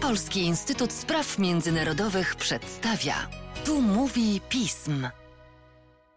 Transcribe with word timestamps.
Polski 0.00 0.40
Instytut 0.40 0.92
Spraw 0.92 1.38
Międzynarodowych 1.38 2.36
przedstawia. 2.36 3.28
Tu 3.64 3.82
mówi 3.82 4.40
pism. 4.48 5.08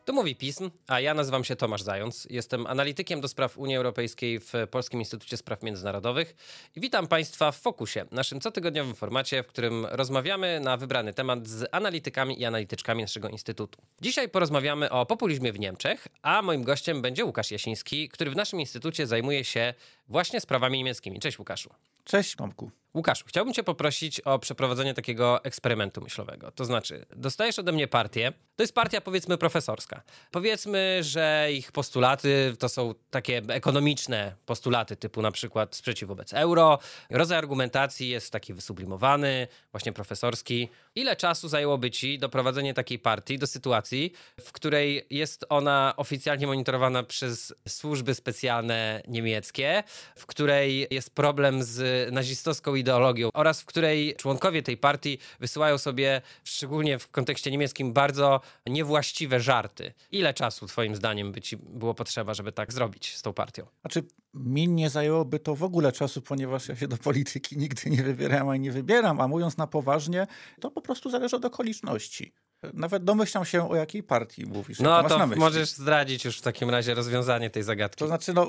Tu 0.05 0.13
mówi 0.13 0.35
pism, 0.35 0.71
a 0.87 0.99
ja 0.99 1.13
nazywam 1.13 1.43
się 1.43 1.55
Tomasz 1.55 1.81
Zając. 1.81 2.27
Jestem 2.29 2.67
analitykiem 2.67 3.21
do 3.21 3.27
spraw 3.27 3.57
Unii 3.57 3.75
Europejskiej 3.75 4.39
w 4.39 4.53
Polskim 4.71 4.99
Instytucie 4.99 5.37
Spraw 5.37 5.63
Międzynarodowych 5.63 6.35
i 6.75 6.79
witam 6.79 7.07
Państwa 7.07 7.51
w 7.51 7.57
Fokusie, 7.57 8.05
naszym 8.11 8.39
cotygodniowym 8.39 8.95
formacie, 8.95 9.43
w 9.43 9.47
którym 9.47 9.85
rozmawiamy 9.85 10.59
na 10.59 10.77
wybrany 10.77 11.13
temat 11.13 11.47
z 11.47 11.69
analitykami 11.71 12.41
i 12.41 12.45
analityczkami 12.45 13.01
naszego 13.01 13.29
Instytutu. 13.29 13.81
Dzisiaj 14.01 14.29
porozmawiamy 14.29 14.89
o 14.89 15.05
populizmie 15.05 15.53
w 15.53 15.59
Niemczech, 15.59 16.07
a 16.21 16.41
moim 16.41 16.63
gościem 16.63 17.01
będzie 17.01 17.25
Łukasz 17.25 17.51
Jasiński, 17.51 18.09
który 18.09 18.31
w 18.31 18.35
naszym 18.35 18.59
Instytucie 18.59 19.07
zajmuje 19.07 19.45
się 19.45 19.73
właśnie 20.07 20.41
sprawami 20.41 20.77
niemieckimi. 20.77 21.19
Cześć 21.19 21.39
Łukaszu. 21.39 21.69
Cześć 22.03 22.35
Tomku. 22.35 22.71
Łukaszu, 22.97 23.25
chciałbym 23.27 23.53
Cię 23.53 23.63
poprosić 23.63 24.19
o 24.19 24.39
przeprowadzenie 24.39 24.93
takiego 24.93 25.43
eksperymentu 25.43 26.01
myślowego. 26.01 26.51
To 26.51 26.65
znaczy, 26.65 27.05
dostajesz 27.15 27.59
ode 27.59 27.71
mnie 27.71 27.87
partię. 27.87 28.33
To 28.55 28.63
jest 28.63 28.75
partia, 28.75 29.01
powiedzmy, 29.01 29.37
profesorska. 29.37 30.01
Powiedzmy, 30.31 30.99
że 31.01 31.47
ich 31.51 31.71
postulaty 31.71 32.55
to 32.59 32.69
są 32.69 32.93
takie 33.09 33.41
ekonomiczne 33.49 34.35
postulaty, 34.45 34.95
typu 34.95 35.21
na 35.21 35.31
przykład 35.31 35.75
sprzeciw 35.75 36.07
wobec 36.07 36.33
euro. 36.33 36.79
Rodzaj 37.09 37.37
argumentacji 37.37 38.09
jest 38.09 38.31
taki 38.31 38.53
wysublimowany, 38.53 39.47
właśnie 39.71 39.93
profesorski. 39.93 40.69
Ile 40.95 41.15
czasu 41.15 41.47
zajęłoby 41.47 41.91
Ci 41.91 42.19
doprowadzenie 42.19 42.73
takiej 42.73 42.99
partii 42.99 43.39
do 43.39 43.47
sytuacji, 43.47 44.13
w 44.39 44.51
której 44.51 45.05
jest 45.09 45.45
ona 45.49 45.93
oficjalnie 45.97 46.47
monitorowana 46.47 47.03
przez 47.03 47.53
służby 47.67 48.15
specjalne 48.15 49.01
niemieckie, 49.07 49.83
w 50.15 50.25
której 50.25 50.87
jest 50.91 51.15
problem 51.15 51.63
z 51.63 52.13
nazistowską 52.13 52.75
ideologią 52.75 52.86
oraz 53.33 53.61
w 53.61 53.65
której 53.65 54.15
członkowie 54.15 54.63
tej 54.63 54.77
partii 54.77 55.17
wysyłają 55.39 55.77
sobie, 55.77 56.21
szczególnie 56.43 56.99
w 56.99 57.11
kontekście 57.11 57.51
niemieckim, 57.51 57.93
bardzo 57.93 58.41
niewłaściwe 58.65 59.39
żarty. 59.39 59.93
Ile 60.11 60.33
czasu, 60.33 60.67
Twoim 60.67 60.95
zdaniem, 60.95 61.31
by 61.31 61.41
Ci 61.41 61.57
było 61.57 61.93
potrzeba, 61.93 62.33
żeby 62.33 62.51
tak 62.51 62.73
zrobić 62.73 63.15
z 63.15 63.21
tą 63.21 63.33
partią? 63.33 63.67
Znaczy, 63.81 64.03
mi 64.33 64.67
nie 64.67 64.89
zajęłoby 64.89 65.39
to 65.39 65.55
w 65.55 65.63
ogóle 65.63 65.91
czasu, 65.91 66.21
ponieważ 66.21 66.67
ja 66.67 66.75
się 66.75 66.87
do 66.87 66.97
polityki 66.97 67.57
nigdy 67.57 67.89
nie 67.89 68.03
wybieram 68.03 68.49
ani 68.49 68.59
nie 68.59 68.71
wybieram, 68.71 69.21
a 69.21 69.27
mówiąc 69.27 69.57
na 69.57 69.67
poważnie, 69.67 70.27
to 70.61 70.71
po 70.71 70.81
prostu 70.81 71.09
zależy 71.09 71.35
od 71.35 71.45
okoliczności. 71.45 72.33
Nawet 72.73 73.03
domyślam 73.03 73.45
się, 73.45 73.69
o 73.69 73.75
jakiej 73.75 74.03
partii 74.03 74.45
mówisz. 74.45 74.79
No 74.79 75.03
to 75.03 75.27
możesz 75.27 75.69
zdradzić 75.69 76.25
już 76.25 76.37
w 76.37 76.41
takim 76.41 76.69
razie 76.69 76.93
rozwiązanie 76.93 77.49
tej 77.49 77.63
zagadki. 77.63 77.99
To 77.99 78.07
znaczy, 78.07 78.33
no, 78.33 78.47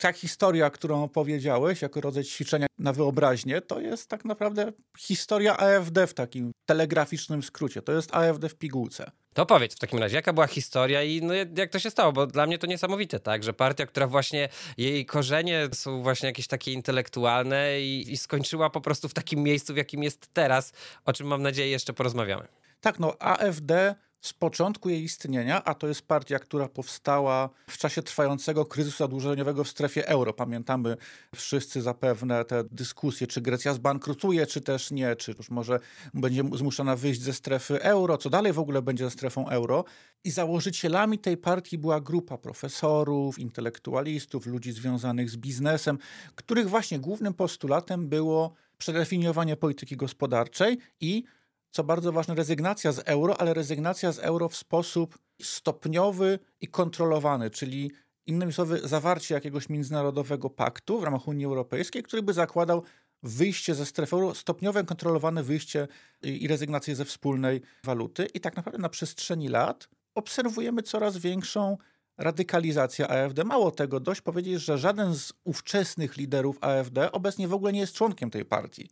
ta 0.00 0.12
historia, 0.12 0.70
którą 0.70 1.02
opowiedziałeś, 1.02 1.82
jako 1.82 2.00
rodzaj 2.00 2.24
ćwiczenia 2.24 2.66
na 2.78 2.92
wyobraźnię, 2.92 3.60
to 3.60 3.80
jest 3.80 4.08
tak 4.08 4.24
naprawdę 4.24 4.72
historia 4.98 5.56
AfD 5.56 6.06
w 6.06 6.14
takim 6.14 6.52
telegraficznym 6.66 7.42
skrócie. 7.42 7.82
To 7.82 7.92
jest 7.92 8.14
AfD 8.14 8.48
w 8.48 8.54
pigułce. 8.54 9.10
To 9.34 9.46
powiedz 9.46 9.76
w 9.76 9.78
takim 9.78 9.98
razie, 9.98 10.16
jaka 10.16 10.32
była 10.32 10.46
historia 10.46 11.02
i 11.02 11.22
no, 11.22 11.34
jak 11.34 11.70
to 11.70 11.78
się 11.78 11.90
stało, 11.90 12.12
bo 12.12 12.26
dla 12.26 12.46
mnie 12.46 12.58
to 12.58 12.66
niesamowite, 12.66 13.20
tak, 13.20 13.44
że 13.44 13.52
partia, 13.52 13.86
która 13.86 14.06
właśnie, 14.06 14.48
jej 14.76 15.06
korzenie 15.06 15.68
są 15.72 16.02
właśnie 16.02 16.26
jakieś 16.26 16.46
takie 16.46 16.72
intelektualne 16.72 17.80
i, 17.80 18.12
i 18.12 18.16
skończyła 18.16 18.70
po 18.70 18.80
prostu 18.80 19.08
w 19.08 19.14
takim 19.14 19.42
miejscu, 19.42 19.74
w 19.74 19.76
jakim 19.76 20.02
jest 20.02 20.28
teraz, 20.32 20.72
o 21.04 21.12
czym 21.12 21.26
mam 21.26 21.42
nadzieję 21.42 21.70
jeszcze 21.70 21.92
porozmawiamy. 21.92 22.48
Tak, 22.80 22.98
no 22.98 23.16
AfD 23.18 23.94
z 24.20 24.32
początku 24.32 24.88
jej 24.88 25.02
istnienia, 25.02 25.64
a 25.64 25.74
to 25.74 25.88
jest 25.88 26.02
partia, 26.02 26.38
która 26.38 26.68
powstała 26.68 27.50
w 27.66 27.78
czasie 27.78 28.02
trwającego 28.02 28.64
kryzysu 28.64 28.98
zadłużeniowego 28.98 29.64
w 29.64 29.68
strefie 29.68 30.08
euro. 30.08 30.32
Pamiętamy 30.32 30.96
wszyscy 31.34 31.82
zapewne 31.82 32.44
te 32.44 32.64
dyskusje, 32.64 33.26
czy 33.26 33.40
Grecja 33.40 33.74
zbankrutuje, 33.74 34.46
czy 34.46 34.60
też 34.60 34.90
nie, 34.90 35.16
czy 35.16 35.34
już 35.38 35.50
może 35.50 35.80
będzie 36.14 36.42
zmuszona 36.54 36.96
wyjść 36.96 37.22
ze 37.22 37.32
strefy 37.32 37.82
euro, 37.82 38.18
co 38.18 38.30
dalej 38.30 38.52
w 38.52 38.58
ogóle 38.58 38.82
będzie 38.82 39.04
ze 39.04 39.10
strefą 39.10 39.48
euro. 39.48 39.84
I 40.24 40.30
założycielami 40.30 41.18
tej 41.18 41.36
partii 41.36 41.78
była 41.78 42.00
grupa 42.00 42.38
profesorów, 42.38 43.38
intelektualistów, 43.38 44.46
ludzi 44.46 44.72
związanych 44.72 45.30
z 45.30 45.36
biznesem, 45.36 45.98
których 46.34 46.68
właśnie 46.68 46.98
głównym 46.98 47.34
postulatem 47.34 48.08
było 48.08 48.54
przedefiniowanie 48.78 49.56
polityki 49.56 49.96
gospodarczej 49.96 50.78
i 51.00 51.24
co 51.70 51.84
bardzo 51.84 52.12
ważne, 52.12 52.34
rezygnacja 52.34 52.92
z 52.92 52.98
euro, 52.98 53.40
ale 53.40 53.54
rezygnacja 53.54 54.12
z 54.12 54.18
euro 54.18 54.48
w 54.48 54.56
sposób 54.56 55.18
stopniowy 55.42 56.38
i 56.60 56.68
kontrolowany, 56.68 57.50
czyli 57.50 57.90
innymi 58.26 58.52
słowy, 58.52 58.80
zawarcie 58.84 59.34
jakiegoś 59.34 59.68
międzynarodowego 59.68 60.50
paktu 60.50 61.00
w 61.00 61.04
ramach 61.04 61.28
Unii 61.28 61.44
Europejskiej, 61.44 62.02
który 62.02 62.22
by 62.22 62.32
zakładał 62.32 62.82
wyjście 63.22 63.74
ze 63.74 63.86
strefy 63.86 64.16
euro, 64.16 64.34
stopniowe, 64.34 64.84
kontrolowane 64.84 65.42
wyjście 65.42 65.88
i 66.22 66.48
rezygnację 66.48 66.96
ze 66.96 67.04
wspólnej 67.04 67.62
waluty. 67.84 68.26
I 68.34 68.40
tak 68.40 68.56
naprawdę 68.56 68.78
na 68.78 68.88
przestrzeni 68.88 69.48
lat 69.48 69.88
obserwujemy 70.14 70.82
coraz 70.82 71.16
większą 71.16 71.76
radykalizację 72.18 73.08
AfD. 73.08 73.44
Mało 73.44 73.70
tego, 73.70 74.00
dość 74.00 74.20
powiedzieć, 74.20 74.62
że 74.62 74.78
żaden 74.78 75.14
z 75.14 75.32
ówczesnych 75.44 76.16
liderów 76.16 76.58
AfD 76.60 77.12
obecnie 77.12 77.48
w 77.48 77.54
ogóle 77.54 77.72
nie 77.72 77.80
jest 77.80 77.94
członkiem 77.94 78.30
tej 78.30 78.44
partii. 78.44 78.90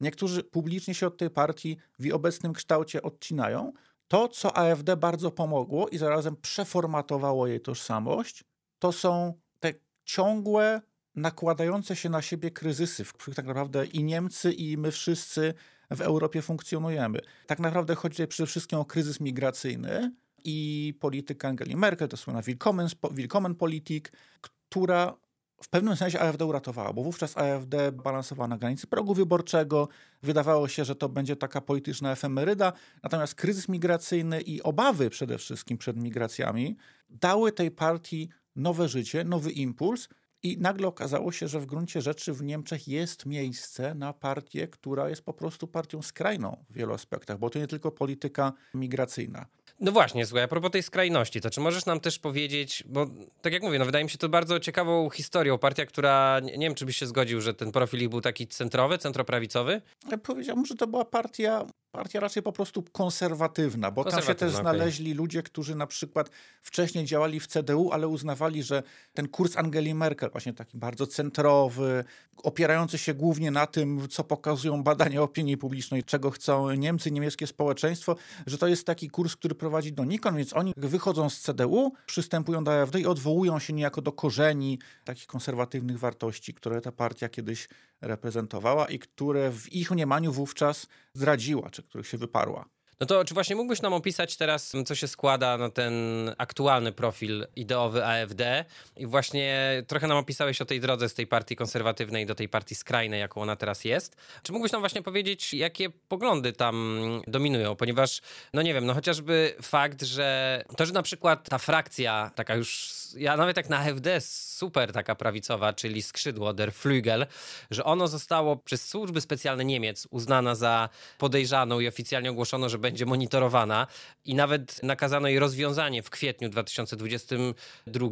Niektórzy 0.00 0.44
publicznie 0.44 0.94
się 0.94 1.06
od 1.06 1.16
tej 1.16 1.30
partii 1.30 1.76
w 1.98 2.12
obecnym 2.12 2.52
kształcie 2.52 3.02
odcinają. 3.02 3.72
To, 4.08 4.28
co 4.28 4.56
AfD 4.56 4.96
bardzo 4.96 5.30
pomogło 5.30 5.88
i 5.88 5.98
zarazem 5.98 6.36
przeformatowało 6.36 7.46
jej 7.46 7.60
tożsamość, 7.60 8.44
to 8.78 8.92
są 8.92 9.34
te 9.60 9.74
ciągłe, 10.04 10.80
nakładające 11.14 11.96
się 11.96 12.08
na 12.08 12.22
siebie 12.22 12.50
kryzysy, 12.50 13.04
w 13.04 13.12
których 13.12 13.36
tak 13.36 13.46
naprawdę 13.46 13.86
i 13.86 14.04
Niemcy, 14.04 14.52
i 14.52 14.76
my 14.76 14.90
wszyscy 14.90 15.54
w 15.90 16.00
Europie 16.00 16.42
funkcjonujemy. 16.42 17.20
Tak 17.46 17.58
naprawdę 17.58 17.94
chodzi 17.94 18.14
tutaj 18.14 18.28
przede 18.28 18.46
wszystkim 18.46 18.78
o 18.78 18.84
kryzys 18.84 19.20
migracyjny 19.20 20.12
i 20.44 20.94
politykę 21.00 21.48
Angeli 21.48 21.76
Merkel, 21.76 22.08
to 22.08 22.16
słynna 22.16 22.42
Willkommen, 22.42 22.88
Willkommen 23.10 23.54
Politik, 23.54 24.12
która 24.40 25.16
w 25.62 25.68
pewnym 25.68 25.96
sensie 25.96 26.20
AfD 26.20 26.44
uratowała, 26.44 26.92
bo 26.92 27.02
wówczas 27.02 27.36
AfD 27.36 27.92
balansowała 27.92 28.48
na 28.48 28.58
granicy 28.58 28.86
progu 28.86 29.14
wyborczego. 29.14 29.88
Wydawało 30.22 30.68
się, 30.68 30.84
że 30.84 30.94
to 30.94 31.08
będzie 31.08 31.36
taka 31.36 31.60
polityczna 31.60 32.12
efemeryda, 32.12 32.72
natomiast 33.02 33.34
kryzys 33.34 33.68
migracyjny 33.68 34.40
i 34.40 34.62
obawy 34.62 35.10
przede 35.10 35.38
wszystkim 35.38 35.78
przed 35.78 35.96
migracjami 35.96 36.76
dały 37.10 37.52
tej 37.52 37.70
partii 37.70 38.28
nowe 38.56 38.88
życie, 38.88 39.24
nowy 39.24 39.50
impuls. 39.50 40.08
I 40.42 40.58
nagle 40.58 40.88
okazało 40.88 41.32
się, 41.32 41.48
że 41.48 41.60
w 41.60 41.66
gruncie 41.66 42.02
rzeczy 42.02 42.32
w 42.32 42.42
Niemczech 42.42 42.88
jest 42.88 43.26
miejsce 43.26 43.94
na 43.94 44.12
partię, 44.12 44.68
która 44.68 45.08
jest 45.08 45.22
po 45.22 45.32
prostu 45.32 45.66
partią 45.66 46.02
skrajną 46.02 46.64
w 46.70 46.74
wielu 46.74 46.94
aspektach, 46.94 47.38
bo 47.38 47.50
to 47.50 47.58
nie 47.58 47.66
tylko 47.66 47.90
polityka 47.90 48.52
migracyjna. 48.74 49.46
No 49.80 49.92
właśnie, 49.92 50.26
słuchaj, 50.26 50.44
a 50.44 50.48
propos 50.48 50.70
tej 50.70 50.82
skrajności, 50.82 51.40
to 51.40 51.50
czy 51.50 51.60
możesz 51.60 51.86
nam 51.86 52.00
też 52.00 52.18
powiedzieć, 52.18 52.84
bo 52.86 53.06
tak 53.42 53.52
jak 53.52 53.62
mówię, 53.62 53.78
no 53.78 53.84
wydaje 53.84 54.04
mi 54.04 54.10
się 54.10 54.18
to 54.18 54.28
bardzo 54.28 54.60
ciekawą 54.60 55.10
historią, 55.10 55.58
partia, 55.58 55.86
która, 55.86 56.40
nie, 56.40 56.66
wiem 56.66 56.74
czy 56.74 56.86
byś 56.86 56.96
się 56.96 57.06
zgodził, 57.06 57.40
że 57.40 57.54
ten 57.54 57.72
profil 57.72 58.08
był 58.08 58.20
taki 58.20 58.46
centrowy, 58.46 58.98
centroprawicowy? 58.98 59.82
Ja 60.10 60.18
powiedziałbym, 60.18 60.66
że 60.66 60.74
to 60.74 60.86
była 60.86 61.04
partia 61.04 61.66
partia 61.92 62.20
raczej 62.20 62.42
po 62.42 62.52
prostu 62.52 62.82
konserwatywna, 62.82 63.90
bo 63.90 64.04
tam 64.04 64.22
się 64.22 64.34
też 64.34 64.52
okay. 64.52 64.62
znaleźli 64.62 65.14
ludzie, 65.14 65.42
którzy 65.42 65.74
na 65.74 65.86
przykład 65.86 66.30
wcześniej 66.62 67.04
działali 67.04 67.40
w 67.40 67.46
CDU, 67.46 67.90
ale 67.92 68.08
uznawali, 68.08 68.62
że 68.62 68.82
ten 69.14 69.28
kurs 69.28 69.56
Angeli 69.56 69.94
Merkel, 69.94 70.30
właśnie 70.30 70.52
taki 70.52 70.78
bardzo 70.78 71.06
centrowy, 71.06 72.04
opierający 72.42 72.98
się 72.98 73.14
głównie 73.14 73.50
na 73.50 73.66
tym, 73.66 74.08
co 74.08 74.24
pokazują 74.24 74.82
badania 74.82 75.22
opinii 75.22 75.56
publicznej, 75.56 76.04
czego 76.04 76.30
chcą 76.30 76.70
Niemcy, 76.70 77.10
niemieckie 77.10 77.46
społeczeństwo, 77.46 78.16
że 78.46 78.58
to 78.58 78.66
jest 78.66 78.86
taki 78.86 79.10
kurs, 79.10 79.36
który 79.36 79.54
prowadzi 79.54 79.92
do 79.92 80.04
nikon, 80.04 80.36
więc 80.36 80.52
oni 80.52 80.72
wychodzą 80.76 81.30
z 81.30 81.40
CDU, 81.40 81.92
przystępują 82.06 82.64
do 82.64 82.82
AfD 82.82 83.00
i 83.00 83.06
odwołują 83.06 83.58
się 83.58 83.72
niejako 83.72 84.02
do 84.02 84.12
korzeni 84.12 84.78
takich 85.04 85.26
konserwatywnych 85.26 85.98
wartości, 85.98 86.54
które 86.54 86.80
ta 86.80 86.92
partia 86.92 87.28
kiedyś 87.28 87.68
reprezentowała 88.00 88.86
i 88.86 88.98
które 88.98 89.50
w 89.50 89.72
ich 89.72 89.90
mniemaniu 89.90 90.32
wówczas 90.32 90.86
zdradziła, 91.14 91.70
czy 91.70 91.82
których 91.82 92.06
się 92.06 92.18
wyparła. 92.18 92.68
No 93.00 93.06
to 93.06 93.24
czy 93.24 93.34
właśnie 93.34 93.56
mógłbyś 93.56 93.82
nam 93.82 93.92
opisać 93.92 94.36
teraz, 94.36 94.72
co 94.86 94.94
się 94.94 95.08
składa 95.08 95.58
na 95.58 95.70
ten 95.70 95.94
aktualny 96.38 96.92
profil 96.92 97.46
ideowy 97.56 98.06
AfD 98.06 98.64
i 98.96 99.06
właśnie 99.06 99.82
trochę 99.86 100.06
nam 100.06 100.16
opisałeś 100.18 100.60
o 100.60 100.64
tej 100.64 100.80
drodze 100.80 101.08
z 101.08 101.14
tej 101.14 101.26
partii 101.26 101.56
konserwatywnej 101.56 102.26
do 102.26 102.34
tej 102.34 102.48
partii 102.48 102.74
skrajnej, 102.74 103.20
jaką 103.20 103.42
ona 103.42 103.56
teraz 103.56 103.84
jest. 103.84 104.16
Czy 104.42 104.52
mógłbyś 104.52 104.72
nam 104.72 104.82
właśnie 104.82 105.02
powiedzieć, 105.02 105.54
jakie 105.54 105.90
poglądy 105.90 106.52
tam 106.52 107.02
dominują? 107.26 107.76
Ponieważ, 107.76 108.20
no 108.52 108.62
nie 108.62 108.74
wiem, 108.74 108.86
no 108.86 108.94
chociażby 108.94 109.54
fakt, 109.62 110.02
że 110.02 110.62
to, 110.76 110.86
że 110.86 110.92
na 110.92 111.02
przykład 111.02 111.48
ta 111.48 111.58
frakcja, 111.58 112.30
taka 112.34 112.54
już, 112.54 112.92
ja 113.16 113.36
nawet 113.36 113.56
jak 113.56 113.68
na 113.68 113.78
AfD 113.78 114.20
super 114.20 114.92
taka 114.92 115.14
prawicowa, 115.14 115.72
czyli 115.72 116.02
skrzydło 116.02 116.52
Der 116.52 116.72
Flügel, 116.72 117.26
że 117.70 117.84
ono 117.84 118.08
zostało 118.08 118.56
przez 118.56 118.88
służby 118.88 119.20
specjalne 119.20 119.64
Niemiec 119.64 120.06
uznana 120.10 120.54
za 120.54 120.88
podejrzaną 121.18 121.80
i 121.80 121.88
oficjalnie 121.88 122.30
ogłoszono, 122.30 122.68
że 122.68 122.78
będzie 122.78 122.89
będzie 122.90 123.06
monitorowana 123.06 123.86
i 124.24 124.34
nawet 124.34 124.82
nakazano 124.82 125.28
jej 125.28 125.38
rozwiązanie 125.38 126.02
w 126.02 126.10
kwietniu 126.10 126.48
2022, 126.48 128.08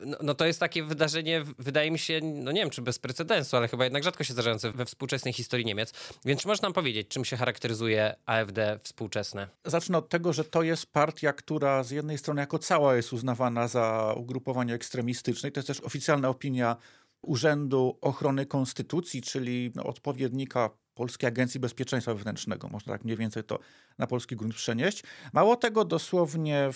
no, 0.00 0.18
no 0.22 0.34
to 0.34 0.46
jest 0.46 0.60
takie 0.60 0.82
wydarzenie, 0.82 1.44
wydaje 1.58 1.90
mi 1.90 1.98
się, 1.98 2.20
no 2.22 2.52
nie 2.52 2.60
wiem 2.60 2.70
czy 2.70 2.82
bez 2.82 2.98
precedensu, 2.98 3.56
ale 3.56 3.68
chyba 3.68 3.84
jednak 3.84 4.04
rzadko 4.04 4.24
się 4.24 4.32
zdarzające 4.32 4.72
we 4.72 4.84
współczesnej 4.84 5.34
historii 5.34 5.66
Niemiec. 5.66 5.92
Więc 6.24 6.40
czy 6.40 6.48
możesz 6.48 6.62
nam 6.62 6.72
powiedzieć, 6.72 7.08
czym 7.08 7.24
się 7.24 7.36
charakteryzuje 7.36 8.14
AfD 8.26 8.78
współczesne? 8.82 9.48
Zacznę 9.64 9.98
od 9.98 10.08
tego, 10.08 10.32
że 10.32 10.44
to 10.44 10.62
jest 10.62 10.86
partia, 10.86 11.32
która 11.32 11.82
z 11.82 11.90
jednej 11.90 12.18
strony 12.18 12.40
jako 12.40 12.58
cała 12.58 12.96
jest 12.96 13.12
uznawana 13.12 13.68
za 13.68 14.14
ugrupowanie 14.16 14.74
ekstremistyczne 14.74 15.48
i 15.48 15.52
to 15.52 15.60
jest 15.60 15.68
też 15.68 15.80
oficjalna 15.80 16.28
opinia 16.28 16.76
Urzędu 17.22 17.98
Ochrony 18.00 18.46
Konstytucji, 18.46 19.22
czyli 19.22 19.72
odpowiednika 19.84 20.70
Polskiej 21.00 21.28
Agencji 21.28 21.60
Bezpieczeństwa 21.60 22.14
Wewnętrznego. 22.14 22.68
Można 22.68 22.92
tak 22.92 23.04
mniej 23.04 23.16
więcej 23.16 23.44
to 23.44 23.58
na 23.98 24.06
polski 24.06 24.36
grunt 24.36 24.54
przenieść. 24.54 25.02
Mało 25.32 25.56
tego, 25.56 25.84
dosłownie 25.84 26.70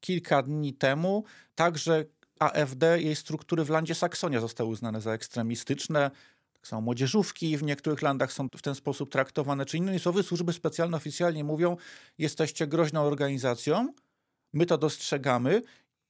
kilka 0.00 0.42
dni 0.42 0.74
temu 0.74 1.24
także 1.54 2.04
AfD, 2.38 3.00
jej 3.00 3.16
struktury 3.16 3.64
w 3.64 3.70
landzie 3.70 3.94
Saksonia 3.94 4.40
zostały 4.40 4.70
uznane 4.70 5.00
za 5.00 5.12
ekstremistyczne. 5.12 6.10
Tak 6.52 6.66
samo 6.66 6.82
młodzieżówki 6.82 7.56
w 7.56 7.62
niektórych 7.62 8.02
landach 8.02 8.32
są 8.32 8.48
w 8.56 8.62
ten 8.62 8.74
sposób 8.74 9.12
traktowane. 9.12 9.66
Czy 9.66 9.76
innymi 9.76 9.98
słowy, 9.98 10.22
służby 10.22 10.52
specjalne 10.52 10.96
oficjalnie 10.96 11.44
mówią, 11.44 11.76
jesteście 12.18 12.66
groźną 12.66 13.02
organizacją, 13.02 13.92
my 14.52 14.66
to 14.66 14.78
dostrzegamy 14.78 15.62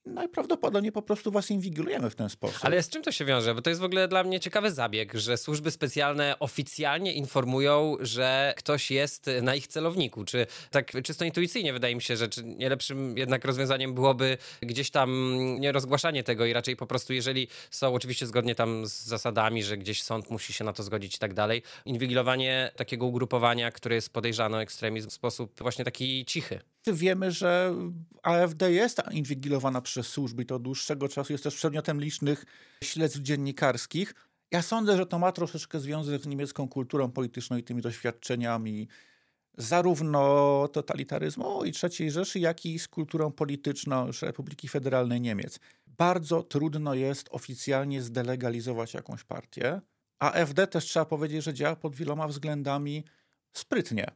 najprawdopodobniej 0.07 0.93
po 0.93 1.03
prostu 1.03 1.31
was 1.31 1.51
inwigilujemy 1.51 2.11
w 2.11 2.15
ten 2.15 2.29
sposób. 2.29 2.65
Ale 2.65 2.83
z 2.83 2.89
czym 2.89 3.03
to 3.03 3.13
się 3.13 3.25
wiąże? 3.25 3.55
Bo 3.55 3.63
to 3.63 3.71
jest 3.71 3.81
w 3.81 3.85
ogóle 3.85 4.09
dla 4.09 4.25
mnie 4.25 4.41
ciekawy 4.41 4.73
zabieg, 4.73 5.15
że 5.15 5.37
służby 5.37 5.71
specjalne 5.71 6.39
oficjalnie 6.39 7.13
informują, 7.13 7.97
że 8.01 8.55
ktoś 8.57 8.91
jest 8.91 9.31
na 9.43 9.55
ich 9.55 9.67
celowniku. 9.67 10.25
Czy 10.25 10.47
tak 10.71 10.93
czysto 11.05 11.25
intuicyjnie 11.25 11.73
wydaje 11.73 11.95
mi 11.95 12.03
się, 12.03 12.17
że 12.17 12.29
czy 12.29 12.45
nie 12.45 12.69
lepszym 12.69 13.19
jednak 13.19 13.45
rozwiązaniem 13.45 13.95
byłoby 13.95 14.39
gdzieś 14.61 14.91
tam 14.91 15.37
nie 15.59 15.73
rozgłaszanie 15.73 16.25
tego 16.25 16.47
i 16.47 16.53
raczej 16.53 16.77
po 16.77 16.87
prostu, 16.87 17.13
jeżeli 17.13 17.49
są 17.71 17.95
oczywiście 17.95 18.27
zgodnie 18.27 18.55
tam 18.55 18.87
z 18.87 19.05
zasadami, 19.05 19.63
że 19.63 19.77
gdzieś 19.77 20.03
sąd 20.03 20.31
musi 20.31 20.53
się 20.53 20.65
na 20.65 20.73
to 20.73 20.83
zgodzić 20.83 21.17
i 21.17 21.19
tak 21.19 21.35
dalej, 21.35 21.63
inwigilowanie 21.85 22.71
takiego 22.77 23.07
ugrupowania, 23.07 23.71
które 23.71 23.95
jest 23.95 24.13
podejrzane 24.13 24.59
o 24.59 24.63
ekstremizm 24.63 25.11
w 25.11 25.13
sposób 25.13 25.63
właśnie 25.63 25.85
taki 25.85 26.25
cichy. 26.25 26.61
Wiemy, 26.87 27.31
że 27.31 27.75
AfD 28.23 28.73
jest 28.73 29.03
inwigilowana 29.11 29.81
przez 29.81 30.07
służby 30.07 30.43
i 30.43 30.47
to 30.47 30.55
od 30.55 30.63
dłuższego 30.63 31.09
czasu 31.09 31.33
jest 31.33 31.45
też 31.45 31.55
przedmiotem 31.55 32.01
licznych 32.01 32.45
śledztw 32.85 33.19
dziennikarskich. 33.19 34.15
Ja 34.51 34.63
sądzę, 34.63 34.97
że 34.97 35.07
to 35.07 35.19
ma 35.19 35.33
troszeczkę 35.33 35.81
związek 35.81 36.23
z 36.23 36.27
niemiecką 36.27 36.69
kulturą 36.69 37.11
polityczną 37.11 37.57
i 37.57 37.63
tymi 37.63 37.83
doświadczeniami 37.83 38.89
zarówno 39.59 40.69
totalitaryzmu 40.73 41.65
i 41.65 41.73
III 41.83 42.11
Rzeszy, 42.11 42.39
jak 42.39 42.67
i 42.67 42.79
z 42.79 42.89
kulturą 42.89 43.33
polityczną 43.33 44.11
Republiki 44.23 44.69
Federalnej 44.69 45.21
Niemiec. 45.21 45.61
Bardzo 45.87 46.43
trudno 46.43 46.95
jest 46.95 47.29
oficjalnie 47.31 48.03
zdelegalizować 48.03 48.95
jakąś 48.95 49.25
partię. 49.25 49.81
AfD 50.19 50.67
też 50.67 50.85
trzeba 50.85 51.05
powiedzieć, 51.05 51.45
że 51.45 51.55
działa 51.55 51.77
pod 51.77 51.97
wieloma 51.97 52.29
względami 52.29 53.05
sprytnie. 53.53 54.07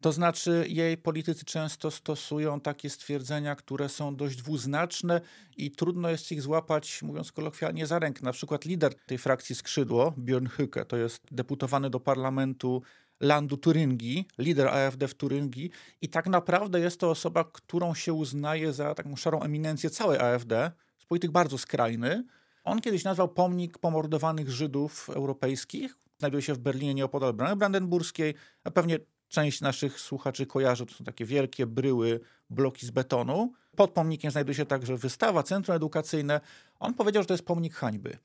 To 0.00 0.12
znaczy, 0.12 0.64
jej 0.68 0.98
politycy 0.98 1.44
często 1.44 1.90
stosują 1.90 2.60
takie 2.60 2.90
stwierdzenia, 2.90 3.56
które 3.56 3.88
są 3.88 4.16
dość 4.16 4.36
dwuznaczne 4.36 5.20
i 5.56 5.70
trudno 5.70 6.10
jest 6.10 6.32
ich 6.32 6.42
złapać, 6.42 7.02
mówiąc 7.02 7.32
kolokwialnie, 7.32 7.86
za 7.86 7.98
rękę. 7.98 8.20
Na 8.24 8.32
przykład 8.32 8.64
lider 8.64 8.94
tej 8.94 9.18
frakcji 9.18 9.54
Skrzydło, 9.54 10.14
Björn 10.18 10.46
Höcke, 10.46 10.84
to 10.84 10.96
jest 10.96 11.22
deputowany 11.30 11.90
do 11.90 12.00
parlamentu 12.00 12.82
landu 13.20 13.56
Turyngii, 13.56 14.28
lider 14.38 14.68
AfD 14.68 15.08
w 15.08 15.14
Turyngii 15.14 15.70
i 16.02 16.08
tak 16.08 16.26
naprawdę 16.26 16.80
jest 16.80 17.00
to 17.00 17.10
osoba, 17.10 17.44
którą 17.44 17.94
się 17.94 18.12
uznaje 18.12 18.72
za 18.72 18.94
taką 18.94 19.16
szarą 19.16 19.42
eminencję 19.42 19.90
całej 19.90 20.18
AfD, 20.18 20.72
polityk 21.08 21.30
bardzo 21.30 21.58
skrajny. 21.58 22.24
On 22.64 22.80
kiedyś 22.80 23.04
nazwał 23.04 23.28
pomnik 23.28 23.78
pomordowanych 23.78 24.50
Żydów 24.50 25.10
europejskich, 25.10 25.96
znajduje 26.18 26.42
się 26.42 26.54
w 26.54 26.58
Berlinie 26.58 26.94
nieopodal 26.94 27.32
Brany 27.32 27.56
Brandenburskiej, 27.56 28.34
a 28.64 28.70
pewnie 28.70 28.98
Część 29.28 29.60
naszych 29.60 30.00
słuchaczy 30.00 30.46
kojarzy, 30.46 30.86
to 30.86 30.94
są 30.94 31.04
takie 31.04 31.24
wielkie 31.24 31.66
bryły, 31.66 32.20
bloki 32.50 32.86
z 32.86 32.90
betonu. 32.90 33.52
Pod 33.76 33.90
pomnikiem 33.90 34.30
znajduje 34.30 34.54
się 34.54 34.66
także 34.66 34.96
wystawa, 34.96 35.42
centrum 35.42 35.76
edukacyjne. 35.76 36.40
On 36.80 36.94
powiedział, 36.94 37.22
że 37.22 37.26
to 37.26 37.34
jest 37.34 37.44
pomnik 37.44 37.74
hańby. 37.74 38.18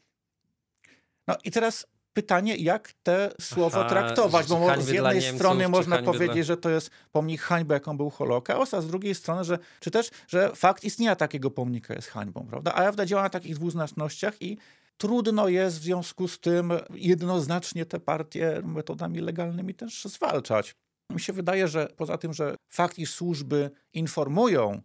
No 1.28 1.36
i 1.44 1.52
teraz 1.52 1.88
pytanie, 2.14 2.56
jak 2.56 2.94
te 3.04 3.32
słowo 3.42 3.80
Aha, 3.80 3.90
traktować, 3.90 4.48
bo 4.48 4.82
z 4.82 4.90
jednej 4.90 5.20
Niemców, 5.20 5.36
strony 5.36 5.70
można 5.70 6.02
powiedzieć, 6.02 6.36
dla... 6.36 6.44
że 6.44 6.58
to 6.58 6.70
jest 6.70 6.90
pomnik 7.12 7.42
hańby, 7.42 7.74
jaką 7.74 7.98
był 7.98 8.10
Holokaust, 8.10 8.74
a 8.74 8.82
z 8.82 8.88
drugiej 8.88 9.16
strony, 9.16 9.44
że, 9.44 9.60
czy 9.80 9.92
też, 9.92 10.10
że 10.28 10.52
fakt 10.56 10.84
istnienia 10.84 11.16
takiego 11.16 11.52
pomnika 11.52 11.94
jest 11.94 12.08
hańbą, 12.08 12.48
prawda? 12.50 12.74
A 12.74 12.88
AfD 12.88 13.06
działa 13.06 13.24
na 13.24 13.30
takich 13.30 13.56
dwuznacznościach 13.56 14.42
i 14.42 14.58
trudno 14.98 15.48
jest 15.48 15.80
w 15.80 15.82
związku 15.82 16.28
z 16.28 16.40
tym 16.40 16.72
jednoznacznie 16.94 17.86
te 17.86 18.00
partie 18.00 18.62
metodami 18.66 19.20
legalnymi 19.20 19.74
też 19.74 20.04
zwalczać. 20.04 20.76
Mi 21.10 21.20
się 21.20 21.34
wydaje, 21.34 21.68
że 21.68 21.88
poza 21.98 22.18
tym, 22.18 22.34
że 22.34 22.56
fakt, 22.70 23.00
iż 23.00 23.14
służby 23.14 23.72
informują, 23.94 24.82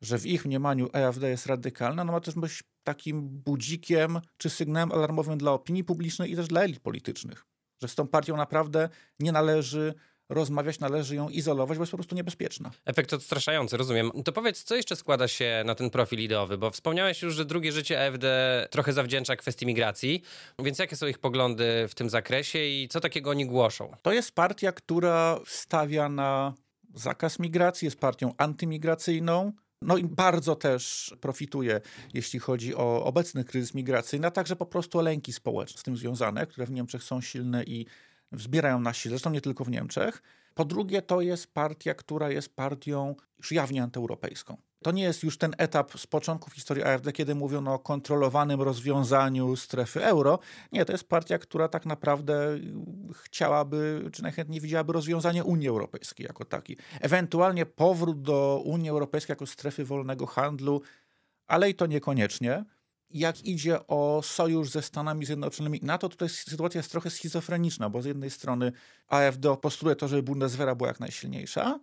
że 0.00 0.18
w 0.18 0.26
ich 0.26 0.44
mniemaniu 0.44 0.88
AfD 0.92 1.30
jest 1.30 1.46
radykalna, 1.46 2.04
no 2.04 2.12
ma 2.12 2.20
też 2.20 2.34
być 2.34 2.62
takim 2.84 3.28
budzikiem 3.28 4.20
czy 4.36 4.50
sygnałem 4.50 4.92
alarmowym 4.92 5.38
dla 5.38 5.52
opinii 5.52 5.84
publicznej 5.84 6.32
i 6.32 6.36
też 6.36 6.48
dla 6.48 6.62
elit 6.62 6.80
politycznych, 6.80 7.46
że 7.82 7.88
z 7.88 7.94
tą 7.94 8.08
partią 8.08 8.36
naprawdę 8.36 8.88
nie 9.20 9.32
należy 9.32 9.94
rozmawiać, 10.30 10.80
należy 10.80 11.14
ją 11.14 11.28
izolować, 11.28 11.78
bo 11.78 11.82
jest 11.82 11.90
po 11.90 11.96
prostu 11.96 12.14
niebezpieczna. 12.14 12.70
Efekt 12.84 13.12
odstraszający, 13.12 13.76
rozumiem. 13.76 14.10
To 14.24 14.32
powiedz, 14.32 14.64
co 14.64 14.76
jeszcze 14.76 14.96
składa 14.96 15.28
się 15.28 15.62
na 15.66 15.74
ten 15.74 15.90
profil 15.90 16.18
ideowy? 16.18 16.58
Bo 16.58 16.70
wspomniałeś 16.70 17.22
już, 17.22 17.34
że 17.34 17.44
drugie 17.44 17.72
życie 17.72 18.06
AfD 18.06 18.26
trochę 18.70 18.92
zawdzięcza 18.92 19.36
kwestii 19.36 19.66
migracji, 19.66 20.22
więc 20.58 20.78
jakie 20.78 20.96
są 20.96 21.06
ich 21.06 21.18
poglądy 21.18 21.88
w 21.88 21.94
tym 21.94 22.10
zakresie 22.10 22.58
i 22.58 22.88
co 22.88 23.00
takiego 23.00 23.30
oni 23.30 23.46
głoszą? 23.46 23.96
To 24.02 24.12
jest 24.12 24.32
partia, 24.32 24.72
która 24.72 25.40
stawia 25.46 26.08
na 26.08 26.54
zakaz 26.94 27.38
migracji, 27.38 27.86
jest 27.86 28.00
partią 28.00 28.34
antymigracyjną, 28.38 29.52
no 29.82 29.96
i 29.96 30.04
bardzo 30.04 30.56
też 30.56 31.14
profituje, 31.20 31.80
jeśli 32.14 32.38
chodzi 32.38 32.74
o 32.74 33.04
obecny 33.04 33.44
kryzys 33.44 33.74
migracyjny, 33.74 34.26
a 34.26 34.30
także 34.30 34.56
po 34.56 34.66
prostu 34.66 34.98
o 34.98 35.02
lęki 35.02 35.32
społeczne 35.32 35.80
z 35.80 35.82
tym 35.82 35.96
związane, 35.96 36.46
które 36.46 36.66
w 36.66 36.70
Niemczech 36.70 37.02
są 37.02 37.20
silne 37.20 37.64
i 37.64 37.86
wzbierają 38.32 38.80
na 38.80 38.92
sile, 38.92 39.10
zresztą 39.10 39.30
nie 39.30 39.40
tylko 39.40 39.64
w 39.64 39.70
Niemczech. 39.70 40.22
Po 40.54 40.64
drugie, 40.64 41.02
to 41.02 41.20
jest 41.20 41.54
partia, 41.54 41.94
która 41.94 42.30
jest 42.30 42.56
partią 42.56 43.14
już 43.38 43.52
jawnie 43.52 43.82
antyeuropejską. 43.82 44.56
To 44.82 44.90
nie 44.92 45.02
jest 45.02 45.22
już 45.22 45.38
ten 45.38 45.54
etap 45.58 45.92
z 45.98 46.06
początków 46.06 46.52
historii 46.52 46.84
AfD, 46.84 47.12
kiedy 47.12 47.34
mówiono 47.34 47.74
o 47.74 47.78
kontrolowanym 47.78 48.62
rozwiązaniu 48.62 49.56
strefy 49.56 50.04
euro. 50.04 50.38
Nie, 50.72 50.84
to 50.84 50.92
jest 50.92 51.08
partia, 51.08 51.38
która 51.38 51.68
tak 51.68 51.86
naprawdę 51.86 52.58
chciałaby, 53.14 54.10
czy 54.12 54.22
najchętniej 54.22 54.60
widziałaby 54.60 54.92
rozwiązanie 54.92 55.44
Unii 55.44 55.68
Europejskiej 55.68 56.26
jako 56.26 56.44
taki. 56.44 56.76
Ewentualnie 57.00 57.66
powrót 57.66 58.22
do 58.22 58.62
Unii 58.64 58.90
Europejskiej 58.90 59.32
jako 59.32 59.46
strefy 59.46 59.84
wolnego 59.84 60.26
handlu, 60.26 60.82
ale 61.46 61.70
i 61.70 61.74
to 61.74 61.86
niekoniecznie 61.86 62.64
jak 63.10 63.44
idzie 63.44 63.86
o 63.86 64.20
sojusz 64.24 64.70
ze 64.70 64.82
Stanami 64.82 65.26
Zjednoczonymi 65.26 65.82
i 65.82 65.86
NATO, 65.86 66.08
tutaj 66.08 66.28
sytuacja 66.28 66.78
jest 66.78 66.90
trochę 66.90 67.10
schizofreniczna, 67.10 67.90
bo 67.90 68.02
z 68.02 68.04
jednej 68.04 68.30
strony 68.30 68.72
AfD 69.08 69.56
postuluje 69.56 69.96
to, 69.96 70.08
żeby 70.08 70.22
Bundeswehra 70.22 70.74
była 70.74 70.88
jak 70.88 71.00
najsilniejsza, 71.00 71.80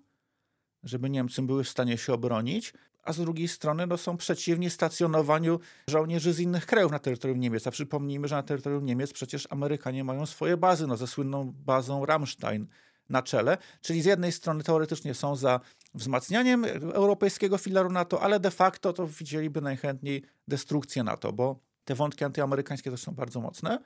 żeby 0.83 1.09
Niemcy 1.09 1.41
były 1.41 1.63
w 1.63 1.69
stanie 1.69 1.97
się 1.97 2.13
obronić, 2.13 2.73
a 3.03 3.13
z 3.13 3.17
drugiej 3.17 3.47
strony 3.47 3.87
no, 3.87 3.97
są 3.97 4.17
przeciwni 4.17 4.69
stacjonowaniu 4.69 5.59
żołnierzy 5.89 6.33
z 6.33 6.39
innych 6.39 6.65
krajów 6.65 6.91
na 6.91 6.99
terytorium 6.99 7.39
Niemiec. 7.39 7.67
A 7.67 7.71
przypomnijmy, 7.71 8.27
że 8.27 8.35
na 8.35 8.43
terytorium 8.43 8.85
Niemiec 8.85 9.13
przecież 9.13 9.47
Amerykanie 9.49 10.03
mają 10.03 10.25
swoje 10.25 10.57
bazy, 10.57 10.87
no, 10.87 10.97
ze 10.97 11.07
słynną 11.07 11.53
bazą 11.65 12.05
Rammstein 12.05 12.67
na 13.09 13.21
czele. 13.21 13.57
Czyli 13.81 14.01
z 14.01 14.05
jednej 14.05 14.31
strony 14.31 14.63
teoretycznie 14.63 15.13
są 15.13 15.35
za 15.35 15.59
wzmacnianiem 15.93 16.65
europejskiego 16.93 17.57
filaru 17.57 17.89
NATO, 17.89 18.21
ale 18.21 18.39
de 18.39 18.51
facto 18.51 18.93
to 18.93 19.07
widzieliby 19.07 19.61
najchętniej 19.61 20.23
destrukcję 20.47 21.03
NATO, 21.03 21.33
bo 21.33 21.59
te 21.85 21.95
wątki 21.95 22.23
antyamerykańskie 22.23 22.91
też 22.91 23.01
są 23.01 23.11
bardzo 23.11 23.41
mocne. 23.41 23.79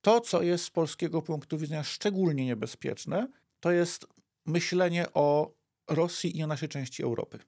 To, 0.00 0.20
co 0.20 0.42
jest 0.42 0.64
z 0.64 0.70
polskiego 0.70 1.22
punktu 1.22 1.58
widzenia 1.58 1.82
szczególnie 1.82 2.46
niebezpieczne, 2.46 3.28
to 3.60 3.70
jest 3.72 4.06
myślenie 4.46 5.06
o 5.14 5.54
Rosji 5.88 6.38
i 6.38 6.42
o 6.42 6.46
naszej 6.46 6.68
części 6.68 7.02
Europy. 7.02 7.38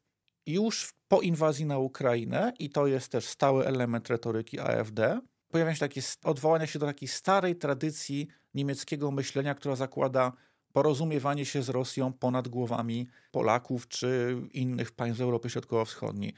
Już 0.47 0.95
po 1.09 1.21
inwazji 1.21 1.67
na 1.67 1.79
Ukrainę, 1.79 2.53
i 2.59 2.71
to 2.71 2.87
jest 2.87 3.09
też 3.13 3.25
stały 3.25 3.67
element 3.67 4.09
retoryki 4.09 4.61
AfD, 4.61 5.21
pojawiają 5.49 5.75
się 5.75 5.81
takie 5.81 6.01
odwołania 6.25 6.67
się 6.67 6.79
do 6.79 6.87
takiej 6.87 7.09
starej 7.09 7.57
tradycji 7.57 8.29
niemieckiego 8.55 9.11
myślenia, 9.11 9.55
która 9.55 9.77
zakłada 9.77 10.33
porozumiewanie 10.75 11.45
się 11.45 11.63
z 11.63 11.69
Rosją 11.69 12.13
ponad 12.13 12.49
głowami 12.49 13.09
Polaków 13.31 13.89
czy 13.89 14.37
innych 14.53 14.93
państw 14.93 15.21
Europy 15.21 15.51
Środkowo-Wschodniej. 15.51 16.35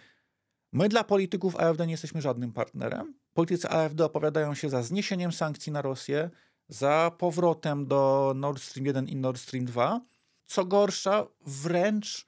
My 0.73 0.89
dla 0.89 1.05
polityków 1.05 1.57
AfD 1.57 1.87
nie 1.87 1.93
jesteśmy 1.93 2.21
żadnym 2.21 2.53
partnerem. 2.53 3.15
Politycy 3.35 3.69
AfD 3.69 4.05
opowiadają 4.05 4.55
się 4.55 4.71
za 4.71 4.83
zniesieniem 4.83 5.33
sankcji 5.33 5.73
na 5.73 5.83
Rosję, 5.83 6.31
za 6.69 7.13
powrotem 7.19 7.87
do 7.87 8.33
Nord 8.37 8.63
Stream 8.63 8.87
1 8.87 9.09
i 9.09 9.17
Nord 9.17 9.39
Stream 9.39 9.65
2. 9.65 10.01
co 10.47 10.65
gorsza, 10.65 11.27
wręcz 11.47 12.27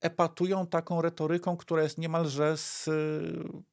epatują 0.00 0.66
taką 0.66 1.02
retoryką, 1.02 1.56
która 1.56 1.82
jest 1.82 1.98
niemalże 1.98 2.56
z, 2.56 2.90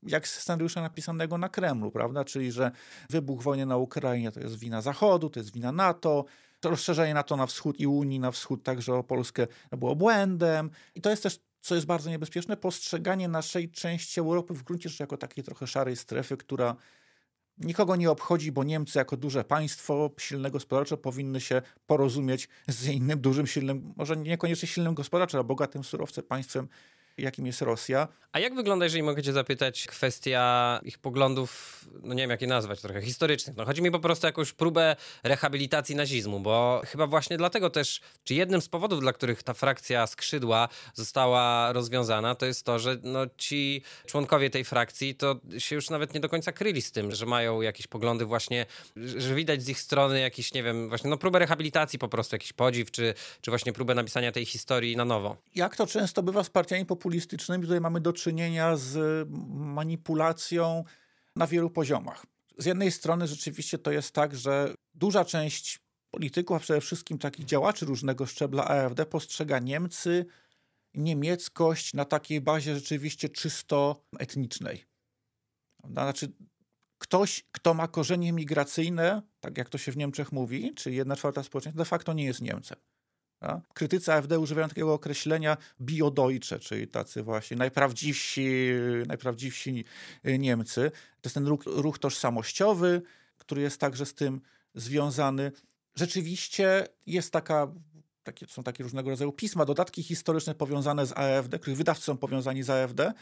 jak 0.03 0.27
scenariusza 0.27 0.81
napisanego 0.81 1.37
na 1.37 1.49
Kremlu, 1.49 1.91
prawda? 1.91 2.25
Czyli, 2.25 2.51
że 2.51 2.71
wybuch 3.09 3.41
wojny 3.41 3.65
na 3.65 3.77
Ukrainie 3.77 4.31
to 4.31 4.39
jest 4.39 4.59
wina 4.59 4.81
Zachodu, 4.81 5.29
to 5.29 5.39
jest 5.39 5.53
wina 5.53 5.71
NATO, 5.71 6.25
to 6.59 6.69
rozszerzenie 6.69 7.13
NATO 7.13 7.37
na 7.37 7.45
wschód 7.45 7.79
i 7.79 7.87
Unii 7.87 8.19
na 8.19 8.31
wschód 8.31 8.63
także 8.63 8.93
o 8.93 9.03
Polskę 9.03 9.47
było 9.71 9.95
błędem. 9.95 10.69
I 10.95 11.01
to 11.01 11.09
jest 11.09 11.23
też, 11.23 11.39
co 11.61 11.75
jest 11.75 11.87
bardzo 11.87 12.09
niebezpieczne, 12.09 12.57
postrzeganie 12.57 13.27
naszej 13.27 13.71
części 13.71 14.19
Europy 14.19 14.53
w 14.53 14.63
gruncie 14.63 14.89
rzeczy 14.89 15.03
jako 15.03 15.17
takiej 15.17 15.43
trochę 15.43 15.67
szarej 15.67 15.95
strefy, 15.95 16.37
która 16.37 16.75
nikogo 17.57 17.95
nie 17.95 18.11
obchodzi, 18.11 18.51
bo 18.51 18.63
Niemcy 18.63 18.99
jako 18.99 19.17
duże 19.17 19.43
państwo, 19.43 20.11
silne 20.19 20.51
gospodarczo, 20.51 20.97
powinny 20.97 21.41
się 21.41 21.61
porozumieć 21.85 22.49
z 22.67 22.87
innym 22.87 23.21
dużym, 23.21 23.47
silnym, 23.47 23.93
może 23.95 24.17
niekoniecznie 24.17 24.67
silnym 24.67 24.93
gospodarczo, 24.93 25.37
ale 25.37 25.43
bogatym 25.43 25.83
surowcem 25.83 26.23
państwem, 26.23 26.67
jakim 27.17 27.45
jest 27.45 27.61
Rosja. 27.61 28.07
A 28.31 28.39
jak 28.39 28.55
wygląda, 28.55 28.85
jeżeli 28.85 29.03
mogę 29.03 29.23
cię 29.23 29.33
zapytać, 29.33 29.87
kwestia 29.87 30.79
ich 30.83 30.99
poglądów, 30.99 31.81
no 32.03 32.13
nie 32.13 32.23
wiem 32.23 32.29
jak 32.29 32.41
je 32.41 32.47
nazwać, 32.47 32.81
trochę 32.81 33.01
historycznych. 33.01 33.57
No 33.57 33.65
chodzi 33.65 33.81
mi 33.81 33.91
po 33.91 33.99
prostu 33.99 34.25
o 34.25 34.29
jakąś 34.29 34.51
próbę 34.53 34.95
rehabilitacji 35.23 35.95
nazizmu, 35.95 36.39
bo 36.39 36.81
chyba 36.85 37.07
właśnie 37.07 37.37
dlatego 37.37 37.69
też, 37.69 38.01
czy 38.23 38.33
jednym 38.33 38.61
z 38.61 38.69
powodów, 38.69 38.99
dla 38.99 39.13
których 39.13 39.43
ta 39.43 39.53
frakcja 39.53 40.07
skrzydła 40.07 40.69
została 40.93 41.73
rozwiązana, 41.73 42.35
to 42.35 42.45
jest 42.45 42.63
to, 42.63 42.79
że 42.79 42.97
no 43.03 43.19
ci 43.37 43.81
członkowie 44.05 44.49
tej 44.49 44.63
frakcji 44.63 45.15
to 45.15 45.39
się 45.57 45.75
już 45.75 45.89
nawet 45.89 46.13
nie 46.13 46.19
do 46.19 46.29
końca 46.29 46.51
kryli 46.51 46.81
z 46.81 46.91
tym, 46.91 47.11
że 47.11 47.25
mają 47.25 47.61
jakieś 47.61 47.87
poglądy 47.87 48.25
właśnie, 48.25 48.65
że 48.95 49.35
widać 49.35 49.63
z 49.63 49.69
ich 49.69 49.79
strony 49.79 50.19
jakiś, 50.19 50.53
nie 50.53 50.63
wiem, 50.63 50.89
właśnie 50.89 51.09
no 51.09 51.17
próbę 51.17 51.39
rehabilitacji 51.39 51.99
po 51.99 52.07
prostu, 52.07 52.35
jakiś 52.35 52.53
podziw, 52.53 52.91
czy, 52.91 53.13
czy 53.41 53.51
właśnie 53.51 53.73
próbę 53.73 53.95
napisania 53.95 54.31
tej 54.31 54.45
historii 54.45 54.95
na 54.95 55.05
nowo. 55.05 55.37
Jak 55.55 55.75
to 55.75 55.87
często 55.87 56.23
bywa 56.23 56.43
z 56.43 56.49
partiami 56.49 56.85
populistycznymi, 57.07 57.63
tutaj 57.63 57.81
mamy 57.81 58.01
do 58.01 58.13
czynienia 58.13 58.77
z 58.77 59.27
manipulacją 59.49 60.83
na 61.35 61.47
wielu 61.47 61.69
poziomach. 61.69 62.25
Z 62.57 62.65
jednej 62.65 62.91
strony 62.91 63.27
rzeczywiście 63.27 63.77
to 63.77 63.91
jest 63.91 64.11
tak, 64.11 64.35
że 64.35 64.73
duża 64.93 65.25
część 65.25 65.79
polityków, 66.11 66.57
a 66.57 66.59
przede 66.59 66.81
wszystkim 66.81 67.17
takich 67.17 67.45
działaczy 67.45 67.85
różnego 67.85 68.25
szczebla 68.25 68.67
AfD 68.67 69.05
postrzega 69.05 69.59
Niemcy, 69.59 70.25
niemieckość 70.93 71.93
na 71.93 72.05
takiej 72.05 72.41
bazie 72.41 72.75
rzeczywiście 72.75 73.29
czysto 73.29 74.03
etnicznej. 74.19 74.85
Znaczy, 75.91 76.31
ktoś, 76.97 77.43
kto 77.51 77.73
ma 77.73 77.87
korzenie 77.87 78.33
migracyjne, 78.33 79.21
tak 79.39 79.57
jak 79.57 79.69
to 79.69 79.77
się 79.77 79.91
w 79.91 79.97
Niemczech 79.97 80.31
mówi, 80.31 80.73
czyli 80.75 80.95
jedna 80.95 81.15
czwarta 81.15 81.43
społeczeństwa, 81.43 81.83
de 81.83 81.85
facto 81.85 82.13
nie 82.13 82.25
jest 82.25 82.41
Niemcem. 82.41 82.77
A? 83.39 83.59
Krytycy 83.73 84.13
AfD 84.13 84.39
używają 84.39 84.67
takiego 84.67 84.93
określenia 84.93 85.57
biodojcze, 85.81 86.59
czyli 86.59 86.87
tacy 86.87 87.23
właśnie 87.23 87.57
najprawdziwsi, 87.57 88.47
najprawdziwsi 89.07 89.85
Niemcy. 90.23 90.91
To 91.21 91.27
jest 91.27 91.33
ten 91.33 91.47
ruch, 91.47 91.63
ruch 91.65 91.99
tożsamościowy, 91.99 93.01
który 93.37 93.61
jest 93.61 93.79
także 93.79 94.05
z 94.05 94.13
tym 94.13 94.41
związany. 94.75 95.51
Rzeczywiście 95.95 96.87
jest 97.05 97.33
taka 97.33 97.67
takie, 98.23 98.47
są 98.47 98.63
takie 98.63 98.83
różnego 98.83 99.09
rodzaju 99.09 99.31
pisma, 99.31 99.65
dodatki 99.65 100.03
historyczne 100.03 100.55
powiązane 100.55 101.05
z 101.05 101.17
AfD, 101.17 101.59
których 101.59 101.77
wydawcy 101.77 102.03
są 102.03 102.17
powiązani 102.17 102.63
z 102.63 102.69
AfD, 102.69 103.13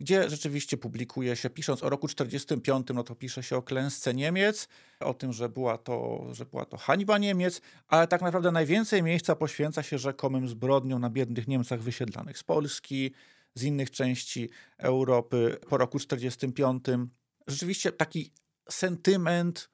gdzie 0.00 0.30
rzeczywiście 0.30 0.76
publikuje 0.76 1.36
się, 1.36 1.50
pisząc 1.50 1.82
o 1.82 1.90
roku 1.90 2.08
45, 2.08 2.86
no 2.94 3.02
to 3.02 3.14
pisze 3.14 3.42
się 3.42 3.56
o 3.56 3.62
klęsce 3.62 4.14
Niemiec, 4.14 4.68
o 5.00 5.14
tym, 5.14 5.32
że 5.32 5.48
była 5.48 5.78
to, 5.78 6.26
że 6.32 6.46
była 6.46 6.64
to 6.64 6.76
hańba 6.76 7.18
Niemiec, 7.18 7.60
ale 7.88 8.06
tak 8.06 8.22
naprawdę 8.22 8.52
najwięcej 8.52 9.02
miejsca 9.02 9.36
poświęca 9.36 9.82
się 9.82 9.98
rzekomym 9.98 10.48
zbrodniom 10.48 11.00
na 11.00 11.10
biednych 11.10 11.48
Niemcach 11.48 11.82
wysiedlanych 11.82 12.38
z 12.38 12.42
Polski, 12.44 13.12
z 13.54 13.62
innych 13.62 13.90
części 13.90 14.50
Europy 14.78 15.58
po 15.68 15.78
roku 15.78 15.98
45. 15.98 16.84
Rzeczywiście 17.46 17.92
taki 17.92 18.30
sentyment, 18.70 19.70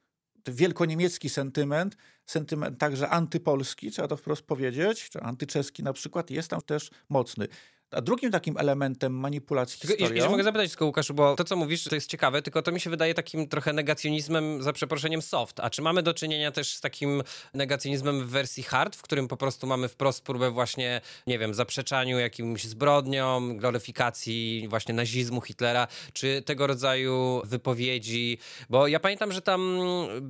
wielkoniemiecki 0.49 1.29
sentyment, 1.29 1.97
sentyment 2.27 2.79
także 2.79 3.09
antypolski, 3.09 3.91
trzeba 3.91 4.09
to 4.09 4.17
wprost 4.17 4.43
powiedzieć, 4.43 5.11
czy 5.11 5.21
antyczeski 5.21 5.83
na 5.83 5.93
przykład, 5.93 6.31
jest 6.31 6.49
tam 6.49 6.61
też 6.61 6.91
mocny. 7.09 7.49
A 7.91 8.01
drugim 8.01 8.31
takim 8.31 8.57
elementem 8.59 9.13
manipulacji 9.13 9.81
tylko, 9.81 9.93
historią... 9.93 10.15
Jeśli 10.15 10.31
mogę 10.31 10.45
zapytać 10.45 10.71
tylko, 10.71 10.87
Łukaszu, 10.87 11.15
bo 11.15 11.37
to, 11.37 11.45
co 11.45 11.57
mówisz, 11.57 11.85
to 11.85 11.95
jest 11.95 12.11
ciekawe, 12.11 12.43
tylko 12.43 12.63
to 12.63 12.73
mi 12.73 12.81
się 12.81 12.91
wydaje 12.91 13.15
takim 13.15 13.49
trochę 13.49 13.73
negacjonizmem, 13.73 14.63
za 14.63 14.73
przeproszeniem, 14.73 15.23
soft. 15.23 15.61
A 15.61 15.71
czy 15.71 15.83
mamy 15.83 16.03
do 16.03 16.15
czynienia 16.15 16.53
też 16.53 16.75
z 16.75 16.81
takim 16.81 17.23
negacjonizmem 17.55 18.27
w 18.27 18.31
wersji 18.31 18.63
hard, 18.63 18.97
w 18.97 19.03
którym 19.03 19.29
po 19.29 19.37
prostu 19.37 19.67
mamy 19.67 19.89
wprost 19.89 20.25
próbę 20.25 20.51
właśnie, 20.51 21.01
nie 21.27 21.39
wiem, 21.39 21.55
zaprzeczaniu 21.55 22.19
jakimś 22.19 22.65
zbrodniom, 22.65 23.57
gloryfikacji 23.57 24.67
właśnie 24.69 24.95
nazizmu, 24.95 25.41
Hitlera, 25.41 25.89
czy 26.13 26.43
tego 26.43 26.67
rodzaju 26.67 27.43
wypowiedzi? 27.45 28.39
Bo 28.71 28.87
ja 28.87 29.01
pamiętam, 29.01 29.33
że 29.33 29.43
tam 29.43 29.81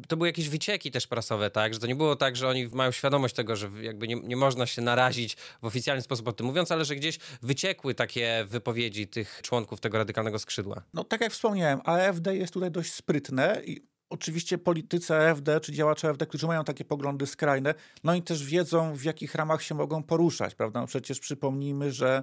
to 0.08 0.16
były 0.16 0.28
jakieś 0.28 0.48
wycieki 0.48 0.90
też 0.90 1.06
prasowe, 1.06 1.50
tak? 1.50 1.74
Że 1.74 1.80
to 1.80 1.86
nie 1.86 1.96
było 1.96 2.16
tak, 2.16 2.36
że 2.36 2.48
oni 2.48 2.68
mają 2.68 2.90
świadomość 2.90 3.34
tego, 3.34 3.56
że 3.56 3.70
jakby 3.82 4.08
nie, 4.08 4.14
nie 4.14 4.36
można 4.36 4.66
się 4.66 4.82
narazić 4.82 5.36
w 5.62 5.66
oficjalny 5.66 6.02
sposób 6.02 6.28
o 6.28 6.32
tym 6.32 6.46
mówiąc, 6.46 6.72
ale 6.72 6.84
że 6.84 6.96
gdzieś 6.96 7.18
wyciekły 7.46 7.94
takie 7.94 8.46
wypowiedzi 8.48 9.08
tych 9.08 9.40
członków 9.42 9.80
tego 9.80 9.98
radykalnego 9.98 10.38
skrzydła? 10.38 10.82
No 10.94 11.04
tak 11.04 11.20
jak 11.20 11.32
wspomniałem, 11.32 11.80
AfD 11.84 12.36
jest 12.36 12.52
tutaj 12.52 12.70
dość 12.70 12.92
sprytne 12.92 13.62
i 13.64 13.86
oczywiście 14.10 14.58
politycy 14.58 15.14
AfD 15.14 15.60
czy 15.60 15.72
działacze 15.72 16.08
AfD, 16.08 16.26
którzy 16.26 16.46
mają 16.46 16.64
takie 16.64 16.84
poglądy 16.84 17.26
skrajne, 17.26 17.74
no 18.04 18.14
i 18.14 18.22
też 18.22 18.44
wiedzą 18.44 18.94
w 18.94 19.04
jakich 19.04 19.34
ramach 19.34 19.62
się 19.62 19.74
mogą 19.74 20.02
poruszać, 20.02 20.54
prawda? 20.54 20.80
No 20.80 20.86
przecież 20.86 21.20
przypomnijmy, 21.20 21.92
że 21.92 22.22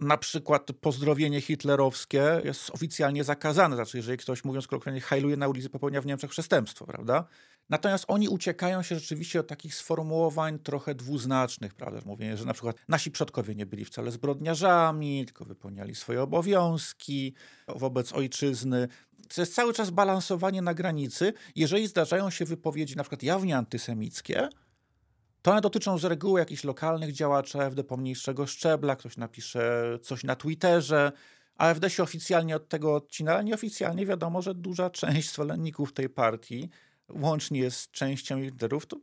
na 0.00 0.16
przykład 0.16 0.68
pozdrowienie 0.80 1.40
hitlerowskie 1.40 2.40
jest 2.44 2.70
oficjalnie 2.70 3.24
zakazane. 3.24 3.76
Znaczy, 3.76 3.96
jeżeli 3.96 4.18
ktoś, 4.18 4.44
mówiąc 4.44 4.66
kolokwialnie, 4.66 5.00
hajluje 5.00 5.36
na 5.36 5.48
ulicy, 5.48 5.70
popełnia 5.70 6.00
w 6.00 6.06
Niemczech 6.06 6.30
przestępstwo, 6.30 6.86
prawda? 6.86 7.24
Natomiast 7.68 8.04
oni 8.08 8.28
uciekają 8.28 8.82
się 8.82 8.94
rzeczywiście 8.94 9.40
od 9.40 9.46
takich 9.46 9.74
sformułowań 9.74 10.58
trochę 10.58 10.94
dwuznacznych, 10.94 11.74
prawda? 11.74 12.00
Mówienie, 12.04 12.36
że 12.36 12.44
na 12.44 12.52
przykład 12.52 12.76
nasi 12.88 13.10
przodkowie 13.10 13.54
nie 13.54 13.66
byli 13.66 13.84
wcale 13.84 14.10
zbrodniarzami, 14.10 15.24
tylko 15.26 15.44
wypełniali 15.44 15.94
swoje 15.94 16.22
obowiązki 16.22 17.34
wobec 17.68 18.12
ojczyzny. 18.12 18.88
To 19.34 19.40
jest 19.40 19.54
cały 19.54 19.72
czas 19.72 19.90
balansowanie 19.90 20.62
na 20.62 20.74
granicy. 20.74 21.32
Jeżeli 21.56 21.86
zdarzają 21.86 22.30
się 22.30 22.44
wypowiedzi 22.44 22.96
na 22.96 23.02
przykład 23.02 23.22
jawnie 23.22 23.56
antysemickie, 23.56 24.48
to 25.42 25.50
one 25.52 25.60
dotyczą 25.60 25.98
z 25.98 26.04
reguły 26.04 26.40
jakichś 26.40 26.64
lokalnych 26.64 27.12
działaczy 27.12 27.60
AfD 27.60 27.84
pomniejszego 27.84 28.46
szczebla, 28.46 28.96
ktoś 28.96 29.16
napisze 29.16 29.82
coś 30.02 30.24
na 30.24 30.36
Twitterze. 30.36 31.12
AfD 31.56 31.90
się 31.90 32.02
oficjalnie 32.02 32.56
od 32.56 32.68
tego 32.68 32.94
odcina, 32.94 33.34
ale 33.34 33.44
nieoficjalnie 33.44 34.06
wiadomo, 34.06 34.42
że 34.42 34.54
duża 34.54 34.90
część 34.90 35.32
zwolenników 35.32 35.92
tej 35.92 36.08
partii, 36.08 36.70
łącznie 37.08 37.70
z 37.70 37.90
częścią 37.90 38.38
liderów, 38.38 38.86
to 38.86 38.96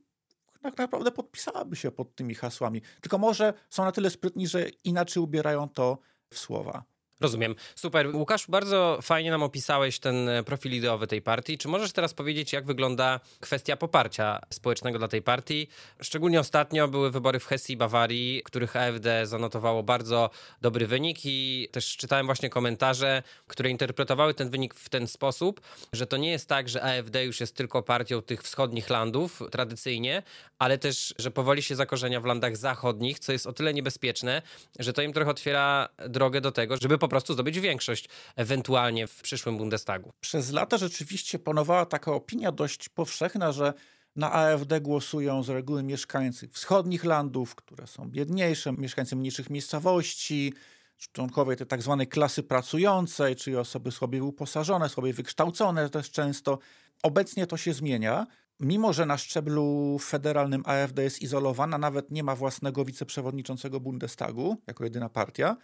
tak 0.61 0.77
naprawdę 0.77 1.11
podpisałaby 1.11 1.75
się 1.75 1.91
pod 1.91 2.15
tymi 2.15 2.35
hasłami. 2.35 2.81
Tylko 3.01 3.17
może 3.17 3.53
są 3.69 3.85
na 3.85 3.91
tyle 3.91 4.09
sprytni, 4.09 4.47
że 4.47 4.69
inaczej 4.69 5.23
ubierają 5.23 5.69
to 5.69 5.97
w 6.29 6.37
słowa. 6.37 6.83
Rozumiem. 7.23 7.55
Super. 7.75 8.15
Łukasz, 8.15 8.47
bardzo 8.47 8.99
fajnie 9.01 9.31
nam 9.31 9.43
opisałeś 9.43 9.99
ten 9.99 10.29
e, 10.29 10.43
profil 10.43 10.71
ideowy 10.71 11.07
tej 11.07 11.21
partii. 11.21 11.57
Czy 11.57 11.67
możesz 11.67 11.91
teraz 11.91 12.13
powiedzieć, 12.13 12.53
jak 12.53 12.65
wygląda 12.65 13.19
kwestia 13.39 13.77
poparcia 13.77 14.39
społecznego 14.49 14.99
dla 14.99 15.07
tej 15.07 15.21
partii? 15.21 15.67
Szczególnie 16.01 16.39
ostatnio 16.39 16.87
były 16.87 17.11
wybory 17.11 17.39
w 17.39 17.45
Hesji 17.45 17.73
i 17.73 17.77
Bawarii, 17.77 18.41
których 18.45 18.75
AfD 18.75 19.27
zanotowało 19.27 19.83
bardzo 19.83 20.29
dobry 20.61 20.87
wynik 20.87 21.19
i 21.25 21.69
też 21.71 21.97
czytałem 21.97 22.25
właśnie 22.25 22.49
komentarze, 22.49 23.23
które 23.47 23.69
interpretowały 23.69 24.33
ten 24.33 24.49
wynik 24.49 24.73
w 24.73 24.89
ten 24.89 25.07
sposób, 25.07 25.61
że 25.93 26.07
to 26.07 26.17
nie 26.17 26.31
jest 26.31 26.49
tak, 26.49 26.69
że 26.69 26.83
AfD 26.83 27.25
już 27.25 27.39
jest 27.39 27.55
tylko 27.55 27.83
partią 27.83 28.21
tych 28.21 28.43
wschodnich 28.43 28.89
landów 28.89 29.41
tradycyjnie, 29.51 30.23
ale 30.59 30.77
też, 30.77 31.13
że 31.19 31.31
powoli 31.31 31.61
się 31.61 31.75
zakorzenia 31.75 32.21
w 32.21 32.25
landach 32.25 32.57
zachodnich, 32.57 33.19
co 33.19 33.31
jest 33.31 33.47
o 33.47 33.53
tyle 33.53 33.73
niebezpieczne, 33.73 34.41
że 34.79 34.93
to 34.93 35.01
im 35.01 35.13
trochę 35.13 35.31
otwiera 35.31 35.89
drogę 36.09 36.41
do 36.41 36.51
tego, 36.51 36.77
żeby 36.81 36.97
po 36.97 37.07
prostu 37.13 37.33
zdobyć 37.33 37.59
większość 37.59 38.09
ewentualnie 38.35 39.07
w 39.07 39.21
przyszłym 39.21 39.57
Bundestagu. 39.57 40.11
Przez 40.19 40.51
lata 40.51 40.77
rzeczywiście 40.77 41.39
panowała 41.39 41.85
taka 41.85 42.11
opinia 42.11 42.51
dość 42.51 42.89
powszechna, 42.89 43.51
że 43.51 43.73
na 44.15 44.31
AfD 44.31 44.81
głosują 44.81 45.43
z 45.43 45.49
reguły 45.49 45.83
mieszkańcy 45.83 46.47
wschodnich 46.47 47.03
landów, 47.03 47.55
które 47.55 47.87
są 47.87 48.09
biedniejsze, 48.09 48.73
mieszkańcy 48.73 49.15
mniejszych 49.15 49.49
miejscowości, 49.49 50.53
członkowie 51.11 51.55
tej 51.55 51.67
tak 51.67 51.81
zwanej 51.81 52.07
klasy 52.07 52.43
pracującej, 52.43 53.35
czyli 53.35 53.55
osoby 53.55 53.91
słabiej 53.91 54.21
uposażone, 54.21 54.89
słabiej 54.89 55.13
wykształcone 55.13 55.89
też 55.89 56.11
często. 56.11 56.59
Obecnie 57.03 57.47
to 57.47 57.57
się 57.57 57.73
zmienia. 57.73 58.27
Mimo, 58.59 58.93
że 58.93 59.05
na 59.05 59.17
szczeblu 59.17 59.97
federalnym 60.01 60.63
AfD 60.65 61.03
jest 61.03 61.21
izolowana, 61.21 61.77
nawet 61.77 62.11
nie 62.11 62.23
ma 62.23 62.35
własnego 62.35 62.85
wiceprzewodniczącego 62.85 63.79
Bundestagu 63.79 64.57
jako 64.67 64.83
jedyna 64.83 65.09
partia, 65.09 65.57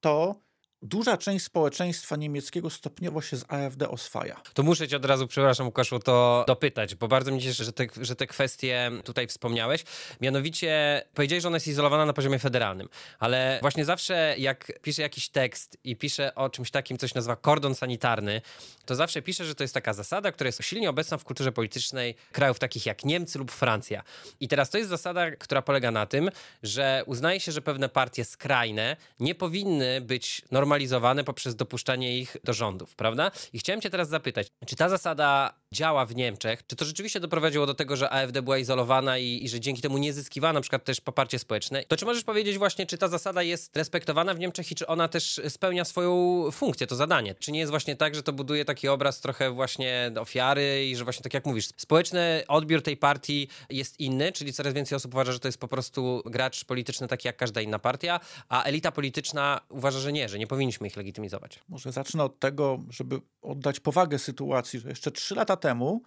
to 0.00 0.40
duża 0.82 1.16
część 1.16 1.44
społeczeństwa 1.44 2.16
niemieckiego 2.16 2.70
stopniowo 2.70 3.22
się 3.22 3.36
z 3.36 3.44
AfD 3.48 3.88
oswaja. 3.88 4.40
To 4.54 4.62
muszę 4.62 4.88
cię 4.88 4.96
od 4.96 5.04
razu, 5.04 5.26
przepraszam 5.26 5.66
Łukaszu, 5.66 5.98
to 5.98 6.44
dopytać, 6.46 6.94
bo 6.94 7.08
bardzo 7.08 7.32
mi 7.32 7.42
się 7.42 7.48
cieszy, 7.48 7.64
że 7.64 7.72
te, 7.72 7.86
że 8.00 8.16
te 8.16 8.26
kwestie 8.26 8.90
tutaj 9.04 9.26
wspomniałeś. 9.26 9.84
Mianowicie 10.20 11.02
powiedziałeś, 11.14 11.42
że 11.42 11.48
ona 11.48 11.56
jest 11.56 11.68
izolowana 11.68 12.06
na 12.06 12.12
poziomie 12.12 12.38
federalnym, 12.38 12.88
ale 13.18 13.58
właśnie 13.60 13.84
zawsze 13.84 14.34
jak 14.38 14.72
piszę 14.82 15.02
jakiś 15.02 15.28
tekst 15.28 15.78
i 15.84 15.96
piszę 15.96 16.34
o 16.34 16.50
czymś 16.50 16.70
takim, 16.70 16.98
coś 16.98 17.14
nazywa 17.14 17.36
kordon 17.36 17.74
sanitarny, 17.74 18.42
to 18.84 18.94
zawsze 18.94 19.22
piszę, 19.22 19.44
że 19.44 19.54
to 19.54 19.64
jest 19.64 19.74
taka 19.74 19.92
zasada, 19.92 20.32
która 20.32 20.48
jest 20.48 20.62
silnie 20.62 20.90
obecna 20.90 21.18
w 21.18 21.24
kulturze 21.24 21.52
politycznej 21.52 22.14
krajów 22.32 22.58
takich 22.58 22.86
jak 22.86 23.04
Niemcy 23.04 23.38
lub 23.38 23.50
Francja. 23.50 24.02
I 24.40 24.48
teraz 24.48 24.70
to 24.70 24.78
jest 24.78 24.90
zasada, 24.90 25.30
która 25.30 25.62
polega 25.62 25.90
na 25.90 26.06
tym, 26.06 26.30
że 26.62 27.02
uznaje 27.06 27.40
się, 27.40 27.52
że 27.52 27.62
pewne 27.62 27.88
partie 27.88 28.24
skrajne 28.24 28.96
nie 29.20 29.34
powinny 29.34 30.00
być 30.00 30.42
normalizowane 30.72 31.24
poprzez 31.24 31.56
dopuszczanie 31.56 32.18
ich 32.18 32.36
do 32.44 32.52
rządów, 32.52 32.96
prawda? 32.96 33.30
I 33.52 33.58
chciałem 33.58 33.80
cię 33.80 33.90
teraz 33.90 34.08
zapytać, 34.08 34.46
czy 34.66 34.76
ta 34.76 34.88
zasada 34.88 35.54
działa 35.72 36.06
w 36.06 36.16
Niemczech? 36.16 36.66
Czy 36.66 36.76
to 36.76 36.84
rzeczywiście 36.84 37.20
doprowadziło 37.20 37.66
do 37.66 37.74
tego, 37.74 37.96
że 37.96 38.10
AfD 38.10 38.42
była 38.42 38.58
izolowana 38.58 39.18
i, 39.18 39.44
i 39.44 39.48
że 39.48 39.60
dzięki 39.60 39.82
temu 39.82 39.98
nie 39.98 40.12
zyskiwała 40.12 40.52
na 40.52 40.60
przykład 40.60 40.84
też 40.84 41.00
poparcie 41.00 41.38
społeczne? 41.38 41.84
To 41.84 41.96
czy 41.96 42.04
możesz 42.04 42.24
powiedzieć 42.24 42.58
właśnie, 42.58 42.86
czy 42.86 42.98
ta 42.98 43.08
zasada 43.08 43.42
jest 43.42 43.76
respektowana 43.76 44.34
w 44.34 44.38
Niemczech 44.38 44.72
i 44.72 44.74
czy 44.74 44.86
ona 44.86 45.08
też 45.08 45.40
spełnia 45.48 45.84
swoją 45.84 46.42
funkcję, 46.52 46.86
to 46.86 46.96
zadanie? 46.96 47.34
Czy 47.34 47.52
nie 47.52 47.58
jest 47.58 47.70
właśnie 47.70 47.96
tak, 47.96 48.14
że 48.14 48.22
to 48.22 48.32
buduje 48.32 48.64
taki 48.64 48.88
obraz 48.88 49.20
trochę 49.20 49.50
właśnie 49.50 50.12
ofiary 50.20 50.86
i 50.86 50.96
że 50.96 51.04
właśnie 51.04 51.22
tak 51.22 51.34
jak 51.34 51.46
mówisz, 51.46 51.68
społeczny 51.76 52.42
odbiór 52.48 52.82
tej 52.82 52.96
partii 52.96 53.48
jest 53.70 54.00
inny, 54.00 54.32
czyli 54.32 54.52
coraz 54.52 54.74
więcej 54.74 54.96
osób 54.96 55.14
uważa, 55.14 55.32
że 55.32 55.40
to 55.40 55.48
jest 55.48 55.58
po 55.58 55.68
prostu 55.68 56.22
gracz 56.26 56.64
polityczny 56.64 57.08
taki 57.08 57.28
jak 57.28 57.36
każda 57.36 57.60
inna 57.60 57.78
partia, 57.78 58.20
a 58.48 58.62
elita 58.62 58.92
polityczna 58.92 59.60
uważa, 59.68 59.98
że 59.98 60.12
nie, 60.12 60.28
że 60.28 60.38
nie 60.38 60.46
powinniśmy 60.62 60.86
ich 60.86 60.96
legitymizować. 60.96 61.60
Może 61.68 61.92
zacznę 61.92 62.24
od 62.24 62.38
tego, 62.38 62.84
żeby 62.88 63.20
oddać 63.42 63.80
powagę 63.80 64.18
sytuacji, 64.18 64.80
że 64.80 64.88
jeszcze 64.88 65.10
trzy 65.10 65.34
lata 65.34 65.56
temu 65.56 66.02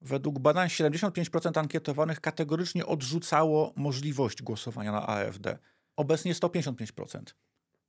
według 0.00 0.38
badań 0.38 0.68
75% 0.68 1.58
ankietowanych 1.58 2.20
kategorycznie 2.20 2.86
odrzucało 2.86 3.72
możliwość 3.76 4.42
głosowania 4.42 4.92
na 4.92 5.06
AfD. 5.06 5.58
Obecnie 5.96 6.28
jest 6.28 6.40
to 6.40 6.48
55%. 6.48 7.22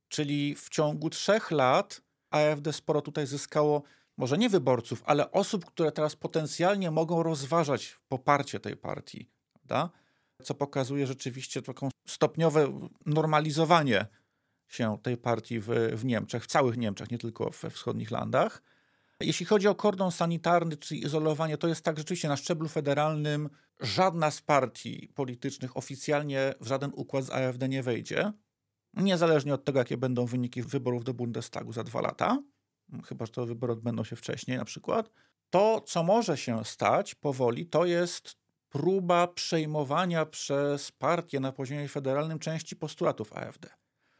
Czyli 0.08 0.54
w 0.54 0.68
ciągu 0.68 1.10
trzech 1.10 1.50
lat 1.50 2.00
AfD 2.30 2.72
sporo 2.72 3.00
tutaj 3.00 3.26
zyskało, 3.26 3.82
może 4.16 4.38
nie 4.38 4.48
wyborców, 4.48 5.02
ale 5.06 5.30
osób, 5.30 5.64
które 5.64 5.92
teraz 5.92 6.16
potencjalnie 6.16 6.90
mogą 6.90 7.22
rozważać 7.22 7.96
poparcie 8.08 8.60
tej 8.60 8.76
partii. 8.76 9.30
Prawda? 9.52 9.90
Co 10.42 10.54
pokazuje 10.54 11.06
rzeczywiście 11.06 11.62
taką 11.62 11.88
stopniowe 12.06 12.88
normalizowanie 13.06 14.06
się 14.68 14.98
tej 15.02 15.16
partii 15.16 15.60
w, 15.60 15.68
w 15.94 16.04
Niemczech, 16.04 16.44
w 16.44 16.46
całych 16.46 16.76
Niemczech, 16.76 17.10
nie 17.10 17.18
tylko 17.18 17.50
we 17.62 17.70
wschodnich 17.70 18.10
landach. 18.10 18.62
Jeśli 19.20 19.46
chodzi 19.46 19.68
o 19.68 19.74
kordon 19.74 20.12
sanitarny, 20.12 20.76
czyli 20.76 21.04
izolowanie, 21.04 21.58
to 21.58 21.68
jest 21.68 21.82
tak 21.84 21.98
rzeczywiście 21.98 22.28
na 22.28 22.36
szczeblu 22.36 22.68
federalnym 22.68 23.48
żadna 23.80 24.30
z 24.30 24.42
partii 24.42 25.12
politycznych 25.14 25.76
oficjalnie 25.76 26.54
w 26.60 26.66
żaden 26.66 26.90
układ 26.94 27.24
z 27.24 27.30
AfD 27.30 27.68
nie 27.68 27.82
wejdzie, 27.82 28.32
niezależnie 28.94 29.54
od 29.54 29.64
tego, 29.64 29.78
jakie 29.78 29.96
będą 29.96 30.26
wyniki 30.26 30.62
wyborów 30.62 31.04
do 31.04 31.14
Bundestagu 31.14 31.72
za 31.72 31.84
dwa 31.84 32.00
lata, 32.00 32.42
chyba 33.04 33.26
że 33.26 33.32
to 33.32 33.46
wybory 33.46 33.72
odbędą 33.72 34.04
się 34.04 34.16
wcześniej 34.16 34.58
na 34.58 34.64
przykład. 34.64 35.10
To, 35.50 35.80
co 35.80 36.02
może 36.02 36.36
się 36.36 36.64
stać 36.64 37.14
powoli, 37.14 37.66
to 37.66 37.84
jest 37.84 38.36
próba 38.68 39.26
przejmowania 39.26 40.26
przez 40.26 40.92
partię 40.92 41.40
na 41.40 41.52
poziomie 41.52 41.88
federalnym 41.88 42.38
części 42.38 42.76
postulatów 42.76 43.32
AfD. 43.32 43.68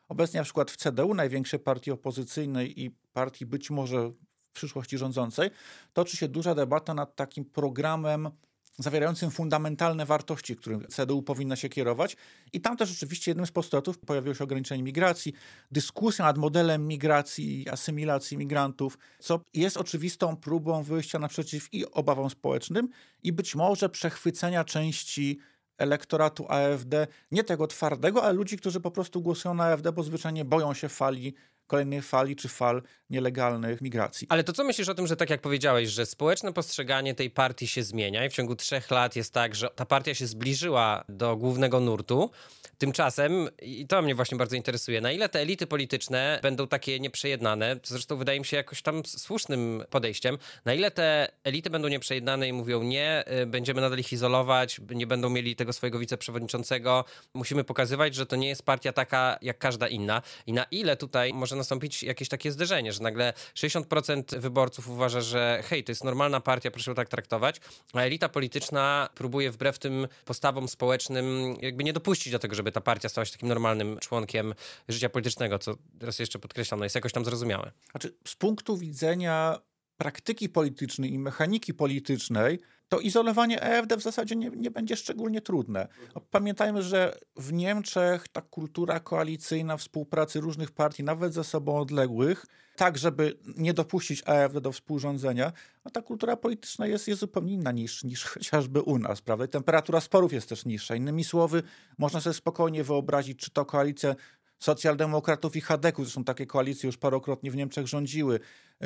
Obecnie 0.08 0.40
na 0.40 0.44
przykład 0.44 0.70
w 0.70 0.76
CDU, 0.76 1.14
największej 1.14 1.60
partii 1.60 1.90
opozycyjnej 1.90 2.80
i 2.84 2.90
partii 3.12 3.46
być 3.46 3.70
może 3.70 4.10
w 4.10 4.52
przyszłości 4.52 4.98
rządzącej, 4.98 5.50
toczy 5.92 6.16
się 6.16 6.28
duża 6.28 6.54
debata 6.54 6.94
nad 6.94 7.16
takim 7.16 7.44
programem 7.44 8.30
zawierającym 8.78 9.30
fundamentalne 9.30 10.06
wartości, 10.06 10.56
którym 10.56 10.86
CDU 10.86 11.22
powinna 11.22 11.56
się 11.56 11.68
kierować. 11.68 12.16
I 12.52 12.60
tam 12.60 12.76
też 12.76 12.88
rzeczywiście 12.88 13.30
jednym 13.30 13.46
z 13.46 13.50
postulatów 13.50 13.98
pojawiło 13.98 14.34
się 14.34 14.44
ograniczenie 14.44 14.82
migracji, 14.82 15.32
dyskusja 15.70 16.24
nad 16.24 16.38
modelem 16.38 16.86
migracji 16.86 17.62
i 17.62 17.68
asymilacji 17.68 18.36
migrantów, 18.36 18.98
co 19.18 19.40
jest 19.54 19.76
oczywistą 19.76 20.36
próbą 20.36 20.82
wyjścia 20.82 21.18
naprzeciw 21.18 21.68
i 21.72 21.86
obawom 21.90 22.30
społecznym 22.30 22.88
i 23.22 23.32
być 23.32 23.54
może 23.54 23.88
przechwycenia 23.88 24.64
części 24.64 25.38
elektoratu 25.78 26.46
AfD, 26.48 27.06
nie 27.30 27.44
tego 27.44 27.66
twardego, 27.66 28.22
ale 28.22 28.32
ludzi, 28.32 28.56
którzy 28.56 28.80
po 28.80 28.90
prostu 28.90 29.20
głosują 29.20 29.54
na 29.54 29.64
AfD, 29.64 29.92
bo 29.92 30.02
zwyczajnie 30.02 30.44
boją 30.44 30.74
się 30.74 30.88
fali 30.88 31.34
kolejnej 31.68 32.02
fali 32.02 32.36
czy 32.36 32.48
fal 32.48 32.82
nielegalnych 33.10 33.80
migracji. 33.80 34.26
Ale 34.30 34.44
to 34.44 34.52
co 34.52 34.64
myślisz 34.64 34.88
o 34.88 34.94
tym, 34.94 35.06
że 35.06 35.16
tak 35.16 35.30
jak 35.30 35.40
powiedziałeś, 35.40 35.88
że 35.88 36.06
społeczne 36.06 36.52
postrzeganie 36.52 37.14
tej 37.14 37.30
partii 37.30 37.66
się 37.66 37.82
zmienia 37.82 38.24
i 38.24 38.30
w 38.30 38.32
ciągu 38.32 38.56
trzech 38.56 38.90
lat 38.90 39.16
jest 39.16 39.32
tak, 39.32 39.54
że 39.54 39.70
ta 39.74 39.86
partia 39.86 40.14
się 40.14 40.26
zbliżyła 40.26 41.04
do 41.08 41.36
głównego 41.36 41.80
nurtu, 41.80 42.30
Tymczasem, 42.78 43.48
i 43.62 43.86
to 43.86 44.02
mnie 44.02 44.14
właśnie 44.14 44.38
bardzo 44.38 44.56
interesuje, 44.56 45.00
na 45.00 45.12
ile 45.12 45.28
te 45.28 45.40
elity 45.40 45.66
polityczne 45.66 46.38
będą 46.42 46.68
takie 46.68 47.00
nieprzejednane, 47.00 47.80
zresztą 47.84 48.16
wydaje 48.16 48.38
mi 48.38 48.46
się 48.46 48.56
jakoś 48.56 48.82
tam 48.82 49.02
słusznym 49.06 49.84
podejściem, 49.90 50.38
na 50.64 50.74
ile 50.74 50.90
te 50.90 51.28
elity 51.44 51.70
będą 51.70 51.88
nieprzejednane 51.88 52.48
i 52.48 52.52
mówią 52.52 52.82
nie, 52.82 53.24
y, 53.42 53.46
będziemy 53.46 53.80
nadal 53.80 53.98
ich 53.98 54.12
izolować, 54.12 54.80
nie 54.94 55.06
będą 55.06 55.30
mieli 55.30 55.56
tego 55.56 55.72
swojego 55.72 55.98
wiceprzewodniczącego, 55.98 57.04
musimy 57.34 57.64
pokazywać, 57.64 58.14
że 58.14 58.26
to 58.26 58.36
nie 58.36 58.48
jest 58.48 58.62
partia 58.62 58.92
taka 58.92 59.38
jak 59.42 59.58
każda 59.58 59.88
inna. 59.88 60.22
I 60.46 60.52
na 60.52 60.64
ile 60.64 60.96
tutaj 60.96 61.32
może 61.32 61.56
nastąpić 61.58 62.02
jakieś 62.02 62.28
takie 62.28 62.52
zderzenie, 62.52 62.92
że 62.92 63.02
nagle 63.02 63.32
60% 63.54 64.38
wyborców 64.38 64.88
uważa, 64.88 65.20
że 65.20 65.62
hej, 65.64 65.84
to 65.84 65.92
jest 65.92 66.04
normalna 66.04 66.40
partia, 66.40 66.70
proszę 66.70 66.94
tak 66.94 67.08
traktować, 67.08 67.60
a 67.92 68.00
elita 68.00 68.28
polityczna 68.28 69.08
próbuje 69.14 69.50
wbrew 69.50 69.78
tym 69.78 70.08
postawom 70.24 70.68
społecznym 70.68 71.56
jakby 71.60 71.84
nie 71.84 71.92
dopuścić 71.92 72.32
do 72.32 72.38
tego, 72.38 72.54
żeby 72.54 72.72
ta 72.72 72.80
partia 72.80 73.08
stała 73.08 73.24
się 73.24 73.32
takim 73.32 73.48
normalnym 73.48 73.98
członkiem 73.98 74.54
życia 74.88 75.08
politycznego, 75.08 75.58
co 75.58 75.74
teraz 75.98 76.18
jeszcze 76.18 76.38
podkreślam, 76.38 76.80
no 76.80 76.84
jest 76.84 76.94
jakoś 76.94 77.12
tam 77.12 77.24
zrozumiałe. 77.24 77.72
Znaczy, 77.90 78.14
z 78.26 78.36
punktu 78.36 78.76
widzenia 78.76 79.58
praktyki 79.96 80.48
politycznej 80.48 81.12
i 81.12 81.18
mechaniki 81.18 81.74
politycznej, 81.74 82.58
to 82.88 83.00
izolowanie 83.00 83.62
EFD 83.62 83.96
w 83.96 84.02
zasadzie 84.02 84.36
nie, 84.36 84.50
nie 84.50 84.70
będzie 84.70 84.96
szczególnie 84.96 85.40
trudne. 85.40 85.88
Pamiętajmy, 86.30 86.82
że 86.82 87.18
w 87.36 87.52
Niemczech 87.52 88.28
ta 88.28 88.40
kultura 88.40 89.00
koalicyjna 89.00 89.76
współpracy 89.76 90.40
różnych 90.40 90.70
partii, 90.70 91.04
nawet 91.04 91.34
ze 91.34 91.44
sobą 91.44 91.78
odległych, 91.80 92.46
tak 92.76 92.98
żeby 92.98 93.38
nie 93.56 93.74
dopuścić 93.74 94.22
AfD 94.28 94.60
do 94.60 94.72
współrządzenia, 94.72 95.52
a 95.84 95.90
ta 95.90 96.02
kultura 96.02 96.36
polityczna 96.36 96.86
jest, 96.86 97.08
jest 97.08 97.20
zupełnie 97.20 97.52
inna 97.52 97.72
niż, 97.72 98.04
niż 98.04 98.24
chociażby 98.34 98.82
u 98.82 98.98
nas. 98.98 99.20
Prawda? 99.20 99.44
I 99.44 99.48
temperatura 99.48 100.00
sporów 100.00 100.32
jest 100.32 100.48
też 100.48 100.64
niższa. 100.64 100.94
Innymi 100.94 101.24
słowy, 101.24 101.62
można 101.98 102.20
sobie 102.20 102.34
spokojnie 102.34 102.84
wyobrazić, 102.84 103.38
czy 103.38 103.50
to 103.50 103.64
koalicja 103.64 104.14
socjaldemokratów 104.58 105.56
i 105.56 105.60
Hadeków, 105.60 106.04
zresztą 106.04 106.24
takie 106.24 106.46
koalicje 106.46 106.86
już 106.86 106.96
parokrotnie 106.96 107.50
w 107.50 107.56
Niemczech 107.56 107.86
rządziły. 107.86 108.40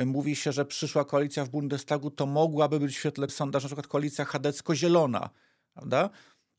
Mówi 0.05 0.35
się, 0.35 0.51
że 0.51 0.65
przyszła 0.65 1.05
koalicja 1.05 1.45
w 1.45 1.49
Bundestagu 1.49 2.11
to 2.11 2.25
mogłaby 2.25 2.79
być 2.79 2.91
w 2.91 2.99
świetle 2.99 3.29
sondażu 3.29 3.65
na 3.65 3.67
przykład 3.67 3.87
koalicja 3.87 4.25
chadecko-zielona, 4.25 5.29
prawda? 5.73 6.09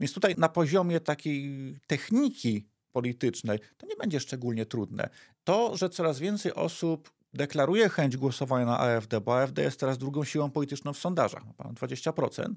Więc 0.01 0.13
tutaj 0.13 0.35
na 0.39 0.49
poziomie 0.49 1.01
takiej 1.01 1.79
techniki 1.87 2.69
politycznej 2.93 3.59
to 3.77 3.87
nie 3.87 3.97
będzie 3.97 4.21
szczególnie 4.21 4.67
trudne. 4.67 5.09
To, 5.45 5.77
że 5.77 5.91
coraz 5.91 6.19
więcej 6.19 6.55
osób 6.55 7.13
deklaruje 7.35 7.89
chęć 7.89 8.17
głosowania 8.17 8.67
na 8.67 8.79
AfD, 8.79 9.21
bo 9.21 9.43
AfD 9.43 9.63
jest 9.63 9.81
teraz 9.81 9.99
drugą 9.99 10.25
siłą 10.25 10.51
polityczną 10.51 10.93
w 10.93 10.99
sondażach, 10.99 11.43
ponad 11.57 11.75
20%, 11.75 12.53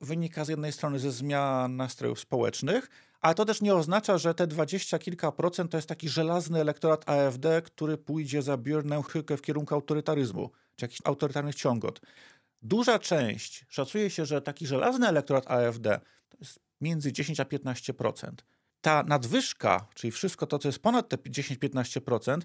wynika 0.00 0.44
z 0.44 0.48
jednej 0.48 0.72
strony 0.72 0.98
ze 0.98 1.12
zmian 1.12 1.76
nastrojów 1.76 2.20
społecznych, 2.20 2.90
ale 3.20 3.34
to 3.34 3.44
też 3.44 3.60
nie 3.60 3.74
oznacza, 3.74 4.18
że 4.18 4.34
te 4.34 4.46
dwadzieścia 4.46 4.98
kilka 4.98 5.32
procent 5.32 5.70
to 5.70 5.78
jest 5.78 5.88
taki 5.88 6.08
żelazny 6.08 6.60
elektorat 6.60 7.08
AfD, 7.08 7.62
który 7.62 7.98
pójdzie 7.98 8.42
za 8.42 8.56
Björnem 8.56 9.02
Hyke 9.02 9.36
w 9.36 9.42
kierunku 9.42 9.74
autorytaryzmu, 9.74 10.50
czy 10.76 10.84
jakichś 10.84 11.00
autorytarnych 11.04 11.54
ciągot. 11.54 12.00
Duża 12.62 12.98
część, 12.98 13.64
szacuje 13.68 14.10
się, 14.10 14.26
że 14.26 14.42
taki 14.42 14.66
żelazny 14.66 15.08
elektorat 15.08 15.50
AfD 15.50 16.00
to 16.28 16.36
jest 16.40 16.60
między 16.80 17.12
10 17.12 17.40
a 17.40 17.44
15%. 17.44 18.30
Ta 18.80 19.02
nadwyżka, 19.02 19.88
czyli 19.94 20.10
wszystko 20.10 20.46
to, 20.46 20.58
co 20.58 20.68
jest 20.68 20.78
ponad 20.78 21.08
te 21.08 21.16
10-15%, 21.16 22.40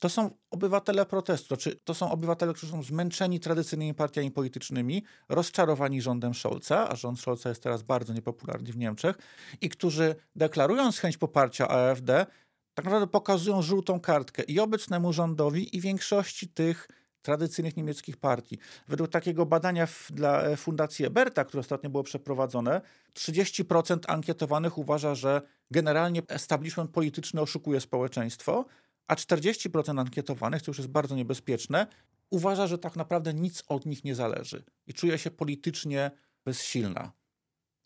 to 0.00 0.08
są 0.08 0.30
obywatele 0.50 1.06
protestu, 1.06 1.46
znaczy 1.46 1.80
to 1.84 1.94
są 1.94 2.10
obywatele, 2.10 2.54
którzy 2.54 2.72
są 2.72 2.82
zmęczeni 2.82 3.40
tradycyjnymi 3.40 3.94
partiami 3.94 4.30
politycznymi, 4.30 5.04
rozczarowani 5.28 6.02
rządem 6.02 6.34
Scholza, 6.34 6.88
a 6.88 6.96
rząd 6.96 7.20
Scholza 7.20 7.48
jest 7.48 7.62
teraz 7.62 7.82
bardzo 7.82 8.12
niepopularny 8.12 8.72
w 8.72 8.76
Niemczech, 8.76 9.16
i 9.60 9.68
którzy 9.68 10.14
deklarując 10.36 10.98
chęć 10.98 11.18
poparcia 11.18 11.68
AfD, 11.68 12.26
tak 12.74 12.84
naprawdę 12.84 13.06
pokazują 13.06 13.62
żółtą 13.62 14.00
kartkę 14.00 14.42
i 14.42 14.60
obecnemu 14.60 15.12
rządowi, 15.12 15.76
i 15.76 15.80
większości 15.80 16.48
tych 16.48 16.88
tradycyjnych 17.22 17.76
niemieckich 17.76 18.16
partii. 18.16 18.58
Według 18.88 19.10
takiego 19.10 19.46
badania 19.46 19.88
dla 20.10 20.42
e, 20.42 20.56
Fundacji 20.56 21.04
Eberta, 21.04 21.44
które 21.44 21.60
ostatnio 21.60 21.90
było 21.90 22.02
przeprowadzone, 22.02 22.80
30% 23.14 23.98
ankietowanych 24.08 24.78
uważa, 24.78 25.14
że 25.14 25.42
generalnie 25.70 26.22
establishment 26.28 26.90
polityczny 26.90 27.40
oszukuje 27.40 27.80
społeczeństwo, 27.80 28.64
a 29.10 29.14
40% 29.14 30.00
ankietowanych, 30.00 30.62
co 30.62 30.70
już 30.70 30.78
jest 30.78 30.90
bardzo 30.90 31.16
niebezpieczne, 31.16 31.86
uważa, 32.30 32.66
że 32.66 32.78
tak 32.78 32.96
naprawdę 32.96 33.34
nic 33.34 33.62
od 33.68 33.86
nich 33.86 34.04
nie 34.04 34.14
zależy 34.14 34.64
i 34.86 34.94
czuje 34.94 35.18
się 35.18 35.30
politycznie 35.30 36.10
bezsilna. 36.44 37.12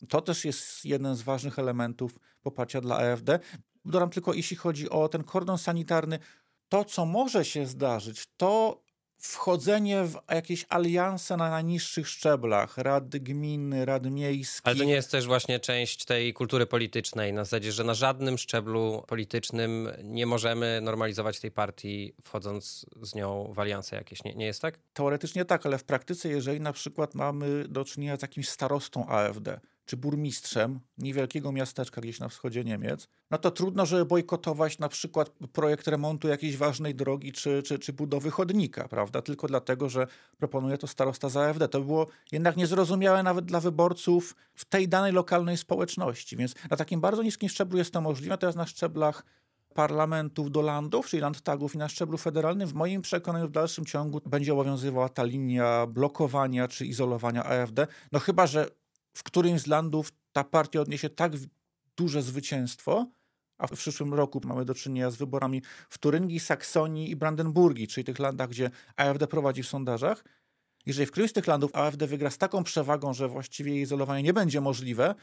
To 0.09 0.21
też 0.21 0.45
jest 0.45 0.85
jeden 0.85 1.15
z 1.15 1.21
ważnych 1.21 1.59
elementów 1.59 2.19
poparcia 2.41 2.81
dla 2.81 2.97
AfD. 2.97 3.39
Dodam 3.85 4.09
tylko, 4.09 4.33
jeśli 4.33 4.57
chodzi 4.57 4.89
o 4.89 5.09
ten 5.09 5.23
kordon 5.23 5.57
sanitarny, 5.57 6.19
to 6.69 6.85
co 6.85 7.05
może 7.05 7.45
się 7.45 7.65
zdarzyć, 7.65 8.27
to 8.37 8.83
wchodzenie 9.17 10.03
w 10.03 10.17
jakieś 10.31 10.65
alianse 10.69 11.37
na 11.37 11.49
najniższych 11.49 12.07
szczeblach, 12.07 12.77
rady 12.77 13.19
gminy, 13.19 13.85
rady 13.85 14.11
miejskie. 14.11 14.67
Ale 14.67 14.75
to 14.75 14.83
nie 14.83 14.93
jest 14.93 15.11
też 15.11 15.25
właśnie 15.25 15.59
część 15.59 16.05
tej 16.05 16.33
kultury 16.33 16.65
politycznej, 16.65 17.33
na 17.33 17.43
zasadzie, 17.43 17.71
że 17.71 17.83
na 17.83 17.93
żadnym 17.93 18.37
szczeblu 18.37 19.03
politycznym 19.07 19.89
nie 20.03 20.25
możemy 20.25 20.81
normalizować 20.81 21.39
tej 21.39 21.51
partii, 21.51 22.13
wchodząc 22.23 22.85
z 23.01 23.15
nią 23.15 23.53
w 23.53 23.59
alianse 23.59 23.95
jakieś. 23.95 24.23
Nie, 24.23 24.35
nie 24.35 24.45
jest 24.45 24.61
tak? 24.61 24.79
Teoretycznie 24.93 25.45
tak, 25.45 25.65
ale 25.65 25.77
w 25.77 25.83
praktyce, 25.83 26.29
jeżeli 26.29 26.61
na 26.61 26.73
przykład 26.73 27.15
mamy 27.15 27.67
do 27.67 27.85
czynienia 27.85 28.17
z 28.17 28.21
jakimś 28.21 28.49
starostą 28.49 29.07
AfD, 29.07 29.59
czy 29.85 29.97
burmistrzem 29.97 30.79
niewielkiego 30.97 31.51
miasteczka 31.51 32.01
gdzieś 32.01 32.19
na 32.19 32.29
wschodzie 32.29 32.63
Niemiec, 32.63 33.07
no 33.31 33.37
to 33.37 33.51
trudno, 33.51 33.85
żeby 33.85 34.05
bojkotować 34.05 34.79
na 34.79 34.89
przykład 34.89 35.29
projekt 35.29 35.87
remontu 35.87 36.27
jakiejś 36.27 36.57
ważnej 36.57 36.95
drogi 36.95 37.31
czy, 37.31 37.63
czy, 37.63 37.79
czy 37.79 37.93
budowy 37.93 38.31
chodnika, 38.31 38.87
prawda? 38.87 39.21
Tylko 39.21 39.47
dlatego, 39.47 39.89
że 39.89 40.07
proponuje 40.37 40.77
to 40.77 40.87
starosta 40.87 41.29
z 41.29 41.37
AfD. 41.37 41.67
To 41.67 41.81
było 41.81 42.07
jednak 42.31 42.57
niezrozumiałe 42.57 43.23
nawet 43.23 43.45
dla 43.45 43.59
wyborców 43.59 44.35
w 44.55 44.65
tej 44.65 44.87
danej 44.87 45.11
lokalnej 45.11 45.57
społeczności. 45.57 46.37
Więc 46.37 46.55
na 46.69 46.77
takim 46.77 47.01
bardzo 47.01 47.23
niskim 47.23 47.49
szczeblu 47.49 47.77
jest 47.77 47.93
to 47.93 48.01
możliwe. 48.01 48.37
Teraz 48.37 48.55
na 48.55 48.65
szczeblach 48.65 49.23
parlamentów 49.73 50.51
do 50.51 50.61
landów, 50.61 51.07
czyli 51.07 51.21
landtagów 51.21 51.75
i 51.75 51.77
na 51.77 51.89
szczeblu 51.89 52.17
federalnym, 52.17 52.67
w 52.67 52.73
moim 52.73 53.01
przekonaniu 53.01 53.47
w 53.47 53.51
dalszym 53.51 53.85
ciągu 53.85 54.21
będzie 54.25 54.53
obowiązywała 54.53 55.09
ta 55.09 55.23
linia 55.23 55.87
blokowania 55.87 56.67
czy 56.67 56.85
izolowania 56.85 57.43
AfD. 57.43 57.87
No 58.11 58.19
chyba, 58.19 58.47
że 58.47 58.67
w 59.15 59.23
którymś 59.23 59.61
z 59.61 59.67
landów 59.67 60.11
ta 60.31 60.43
partia 60.43 60.81
odniesie 60.81 61.09
tak 61.09 61.31
duże 61.97 62.21
zwycięstwo, 62.21 63.07
a 63.57 63.67
w 63.67 63.71
przyszłym 63.71 64.13
roku 64.13 64.41
mamy 64.43 64.65
do 64.65 64.73
czynienia 64.73 65.11
z 65.11 65.15
wyborami 65.15 65.61
w 65.89 65.97
Turyngii, 65.97 66.39
Saksonii 66.39 67.11
i 67.11 67.15
Brandenburgii, 67.15 67.87
czyli 67.87 68.05
tych 68.05 68.19
landach, 68.19 68.49
gdzie 68.49 68.71
AfD 68.95 69.27
prowadzi 69.27 69.63
w 69.63 69.67
sondażach. 69.67 70.23
Jeżeli 70.85 71.05
w 71.05 71.11
którymś 71.11 71.31
z 71.31 71.33
tych 71.33 71.47
landów 71.47 71.75
AfD 71.75 72.07
wygra 72.07 72.29
z 72.29 72.37
taką 72.37 72.63
przewagą, 72.63 73.13
że 73.13 73.27
właściwie 73.27 73.71
jej 73.71 73.81
izolowanie 73.81 74.23
nie 74.23 74.33
będzie 74.33 74.61
możliwe, 74.61 75.15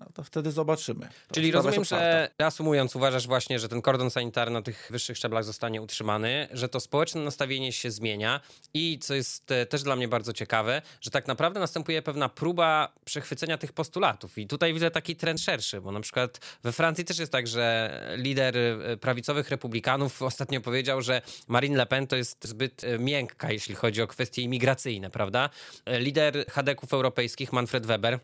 no 0.00 0.06
to 0.14 0.24
wtedy 0.24 0.52
zobaczymy. 0.52 1.08
To 1.28 1.34
Czyli 1.34 1.52
rozumiem, 1.52 1.84
że 1.84 2.30
reasumując, 2.38 2.96
uważasz 2.96 3.26
właśnie, 3.26 3.58
że 3.58 3.68
ten 3.68 3.82
kordon 3.82 4.10
sanitarny 4.10 4.54
na 4.54 4.62
tych 4.62 4.88
wyższych 4.90 5.16
szczeblach 5.16 5.44
zostanie 5.44 5.82
utrzymany, 5.82 6.48
że 6.52 6.68
to 6.68 6.80
społeczne 6.80 7.20
nastawienie 7.20 7.72
się 7.72 7.90
zmienia 7.90 8.40
i 8.74 8.98
co 8.98 9.14
jest 9.14 9.50
e, 9.50 9.66
też 9.66 9.82
dla 9.82 9.96
mnie 9.96 10.08
bardzo 10.08 10.32
ciekawe, 10.32 10.82
że 11.00 11.10
tak 11.10 11.26
naprawdę 11.26 11.60
następuje 11.60 12.02
pewna 12.02 12.28
próba 12.28 12.92
przechwycenia 13.04 13.58
tych 13.58 13.72
postulatów. 13.72 14.38
I 14.38 14.46
tutaj 14.46 14.74
widzę 14.74 14.90
taki 14.90 15.16
trend 15.16 15.40
szerszy, 15.40 15.80
bo 15.80 15.92
na 15.92 16.00
przykład 16.00 16.40
we 16.62 16.72
Francji 16.72 17.04
też 17.04 17.18
jest 17.18 17.32
tak, 17.32 17.46
że 17.46 17.90
lider 18.16 18.56
e, 18.56 18.96
prawicowych 18.96 19.50
republikanów 19.50 20.22
ostatnio 20.30 20.60
powiedział, 20.60 21.02
że 21.02 21.22
Marine 21.48 21.76
Le 21.76 21.86
Pen 21.86 22.06
to 22.06 22.16
jest 22.16 22.48
zbyt 22.48 22.84
e, 22.84 22.98
miękka, 22.98 23.52
jeśli 23.52 23.74
chodzi 23.74 24.02
o 24.02 24.06
kwestie 24.06 24.42
imigracyjne, 24.42 25.10
prawda? 25.10 25.50
Lider 25.86 26.44
Hadeków 26.50 26.92
europejskich 26.92 27.52
Manfred 27.52 27.86
Weber 27.86 28.20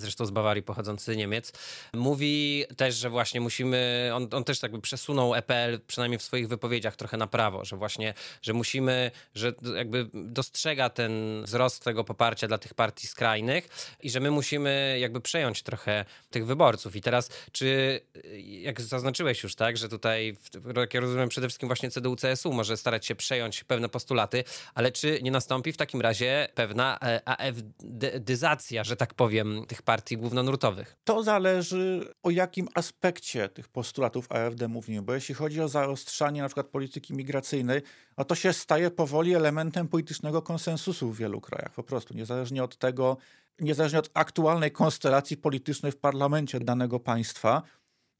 zresztą 0.00 0.26
z 0.26 0.30
Bawarii 0.30 0.62
pochodzący 0.62 1.16
Niemiec, 1.16 1.52
mówi 1.92 2.64
też, 2.76 2.94
że 2.94 3.10
właśnie 3.10 3.40
musimy, 3.40 4.10
on, 4.14 4.28
on 4.32 4.44
też 4.44 4.62
jakby 4.62 4.80
przesunął 4.80 5.34
EPL 5.34 5.80
przynajmniej 5.86 6.18
w 6.18 6.22
swoich 6.22 6.48
wypowiedziach 6.48 6.96
trochę 6.96 7.16
na 7.16 7.26
prawo, 7.26 7.64
że 7.64 7.76
właśnie, 7.76 8.14
że 8.42 8.52
musimy, 8.52 9.10
że 9.34 9.52
jakby 9.76 10.08
dostrzega 10.14 10.90
ten 10.90 11.42
wzrost 11.44 11.84
tego 11.84 12.04
poparcia 12.04 12.48
dla 12.48 12.58
tych 12.58 12.74
partii 12.74 13.06
skrajnych 13.06 13.68
i 14.02 14.10
że 14.10 14.20
my 14.20 14.30
musimy 14.30 14.96
jakby 15.00 15.20
przejąć 15.20 15.62
trochę 15.62 16.04
tych 16.30 16.46
wyborców. 16.46 16.96
I 16.96 17.00
teraz, 17.00 17.30
czy 17.52 18.00
jak 18.44 18.80
zaznaczyłeś 18.80 19.42
już, 19.42 19.54
tak, 19.54 19.76
że 19.76 19.88
tutaj, 19.88 20.36
jak 20.76 20.94
ja 20.94 21.00
rozumiem, 21.00 21.28
przede 21.28 21.48
wszystkim 21.48 21.68
właśnie 21.68 21.90
CDU-CSU 21.90 22.52
może 22.52 22.76
starać 22.76 23.06
się 23.06 23.14
przejąć 23.14 23.64
pewne 23.64 23.88
postulaty, 23.88 24.44
ale 24.74 24.92
czy 24.92 25.18
nie 25.22 25.30
nastąpi 25.30 25.72
w 25.72 25.76
takim 25.76 26.00
razie 26.00 26.48
pewna 26.54 26.98
e, 27.02 27.28
AFDyzacja, 27.28 28.84
że 28.84 28.96
tak 28.96 29.14
powiem, 29.14 29.66
tych 29.68 29.82
partii 29.84 30.16
głównonurtowych? 30.16 30.96
To 31.04 31.22
zależy 31.22 32.14
o 32.22 32.30
jakim 32.30 32.68
aspekcie 32.74 33.48
tych 33.48 33.68
postulatów 33.68 34.32
AfD 34.32 34.68
mówimy, 34.68 35.02
bo 35.02 35.14
jeśli 35.14 35.34
chodzi 35.34 35.60
o 35.60 35.68
zaostrzanie 35.68 36.42
na 36.42 36.48
przykład 36.48 36.66
polityki 36.66 37.14
migracyjnej, 37.14 37.82
no 38.18 38.24
to 38.24 38.34
się 38.34 38.52
staje 38.52 38.90
powoli 38.90 39.34
elementem 39.34 39.88
politycznego 39.88 40.42
konsensusu 40.42 41.12
w 41.12 41.18
wielu 41.18 41.40
krajach, 41.40 41.72
po 41.72 41.82
prostu, 41.82 42.14
niezależnie 42.14 42.64
od 42.64 42.76
tego, 42.76 43.16
niezależnie 43.60 43.98
od 43.98 44.10
aktualnej 44.14 44.72
konstelacji 44.72 45.36
politycznej 45.36 45.92
w 45.92 45.96
parlamencie 45.96 46.60
danego 46.60 47.00
państwa, 47.00 47.62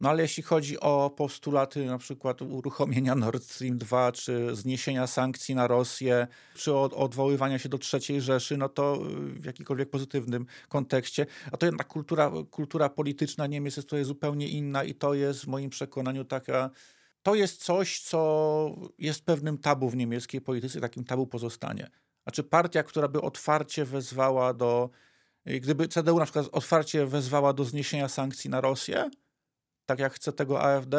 no 0.01 0.11
ale 0.11 0.23
jeśli 0.23 0.43
chodzi 0.43 0.81
o 0.81 1.11
postulaty 1.11 1.87
na 1.87 1.99
przykład 1.99 2.43
uruchomienia 2.43 3.15
Nord 3.15 3.45
Stream 3.45 3.79
2, 3.79 4.13
czy 4.13 4.57
zniesienia 4.57 5.07
sankcji 5.07 5.55
na 5.55 5.67
Rosję, 5.67 6.27
czy 6.55 6.75
od, 6.75 6.93
odwoływania 6.93 7.59
się 7.59 7.69
do 7.69 7.79
III 7.93 8.21
Rzeszy, 8.21 8.57
no 8.57 8.69
to 8.69 8.99
w 9.17 9.45
jakikolwiek 9.45 9.91
pozytywnym 9.91 10.47
kontekście, 10.69 11.27
a 11.53 11.57
to 11.57 11.67
jednak 11.67 11.87
kultura, 11.87 12.33
kultura 12.51 12.89
polityczna 12.89 13.47
Niemiec 13.47 13.77
jest 13.77 13.89
tutaj 13.89 14.05
zupełnie 14.05 14.49
inna 14.49 14.85
i 14.85 14.95
to 14.95 15.15
jest 15.15 15.45
w 15.45 15.47
moim 15.47 15.71
przekonaniu 15.71 16.25
taka 16.25 16.71
to 17.25 17.35
jest 17.35 17.65
coś, 17.65 18.01
co 18.01 18.77
jest 18.99 19.25
pewnym 19.25 19.59
tabu 19.59 19.91
w 19.91 19.97
niemieckiej 19.97 20.41
polityce, 20.41 20.81
takim 20.81 21.05
tabu 21.05 21.27
pozostanie. 21.27 21.91
Znaczy 22.23 22.43
partia, 22.43 22.83
która 22.83 23.09
by 23.09 23.21
otwarcie 23.21 23.85
wezwała 23.85 24.55
do, 24.55 24.91
gdyby 25.47 25.89
CDU 25.89 26.19
na 26.19 26.25
przykład 26.25 26.49
otwarcie 26.53 27.07
wezwała 27.07 27.53
do 27.53 27.65
zniesienia 27.65 28.09
sankcji 28.09 28.51
na 28.51 28.61
Rosję, 28.61 29.11
tak 29.87 29.99
jak 29.99 30.13
chce 30.13 30.33
tego 30.33 30.63
AfD, 30.63 30.95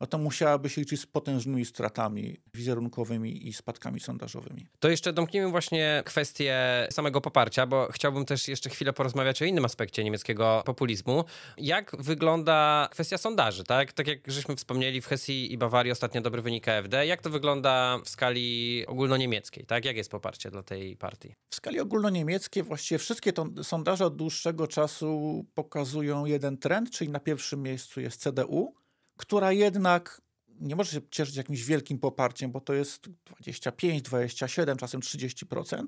no 0.00 0.06
to 0.06 0.18
musiałaby 0.18 0.68
się 0.68 0.80
liczyć 0.80 1.00
z 1.00 1.06
potężnymi 1.06 1.64
stratami 1.64 2.36
wizerunkowymi 2.54 3.48
i 3.48 3.52
spadkami 3.52 4.00
sondażowymi. 4.00 4.66
To 4.78 4.88
jeszcze 4.88 5.12
domknijmy 5.12 5.50
właśnie 5.50 6.02
kwestię 6.04 6.56
samego 6.90 7.20
poparcia, 7.20 7.66
bo 7.66 7.88
chciałbym 7.92 8.24
też 8.24 8.48
jeszcze 8.48 8.70
chwilę 8.70 8.92
porozmawiać 8.92 9.42
o 9.42 9.44
innym 9.44 9.64
aspekcie 9.64 10.04
niemieckiego 10.04 10.62
populizmu. 10.66 11.24
Jak 11.58 11.96
wygląda 11.98 12.88
kwestia 12.90 13.18
sondaży, 13.18 13.64
tak? 13.64 13.92
Tak 13.92 14.06
jak 14.06 14.18
żeśmy 14.30 14.56
wspomnieli 14.56 15.00
w 15.00 15.06
Hesji 15.06 15.52
i 15.52 15.58
Bawarii 15.58 15.92
ostatnio 15.92 16.20
dobry 16.20 16.42
wynik 16.42 16.68
AfD. 16.68 17.06
Jak 17.06 17.22
to 17.22 17.30
wygląda 17.30 17.98
w 18.04 18.08
skali 18.08 18.84
ogólnoniemieckiej, 18.86 19.66
tak? 19.66 19.84
Jak 19.84 19.96
jest 19.96 20.10
poparcie 20.10 20.50
dla 20.50 20.62
tej 20.62 20.96
partii? 20.96 21.34
W 21.50 21.54
skali 21.54 21.80
ogólnoniemieckiej 21.80 22.62
właściwie 22.62 22.98
wszystkie 22.98 23.32
sondaże 23.62 24.06
od 24.06 24.16
dłuższego 24.16 24.66
czasu 24.66 25.44
pokazują 25.54 26.26
jeden 26.26 26.58
trend, 26.58 26.90
czyli 26.90 27.10
na 27.10 27.20
pierwszym 27.20 27.62
miejscu 27.62 28.00
jest 28.00 28.22
CDU, 28.22 28.74
która 29.18 29.52
jednak 29.52 30.22
nie 30.60 30.76
może 30.76 30.90
się 30.90 31.00
cieszyć 31.10 31.36
jakimś 31.36 31.64
wielkim 31.64 31.98
poparciem, 31.98 32.52
bo 32.52 32.60
to 32.60 32.74
jest 32.74 33.08
25, 33.26 34.02
27, 34.02 34.76
czasem 34.76 35.00
30%, 35.00 35.84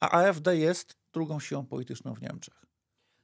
a 0.00 0.10
AfD 0.10 0.56
jest 0.56 0.96
drugą 1.12 1.40
siłą 1.40 1.66
polityczną 1.66 2.14
w 2.14 2.22
Niemczech. 2.22 2.66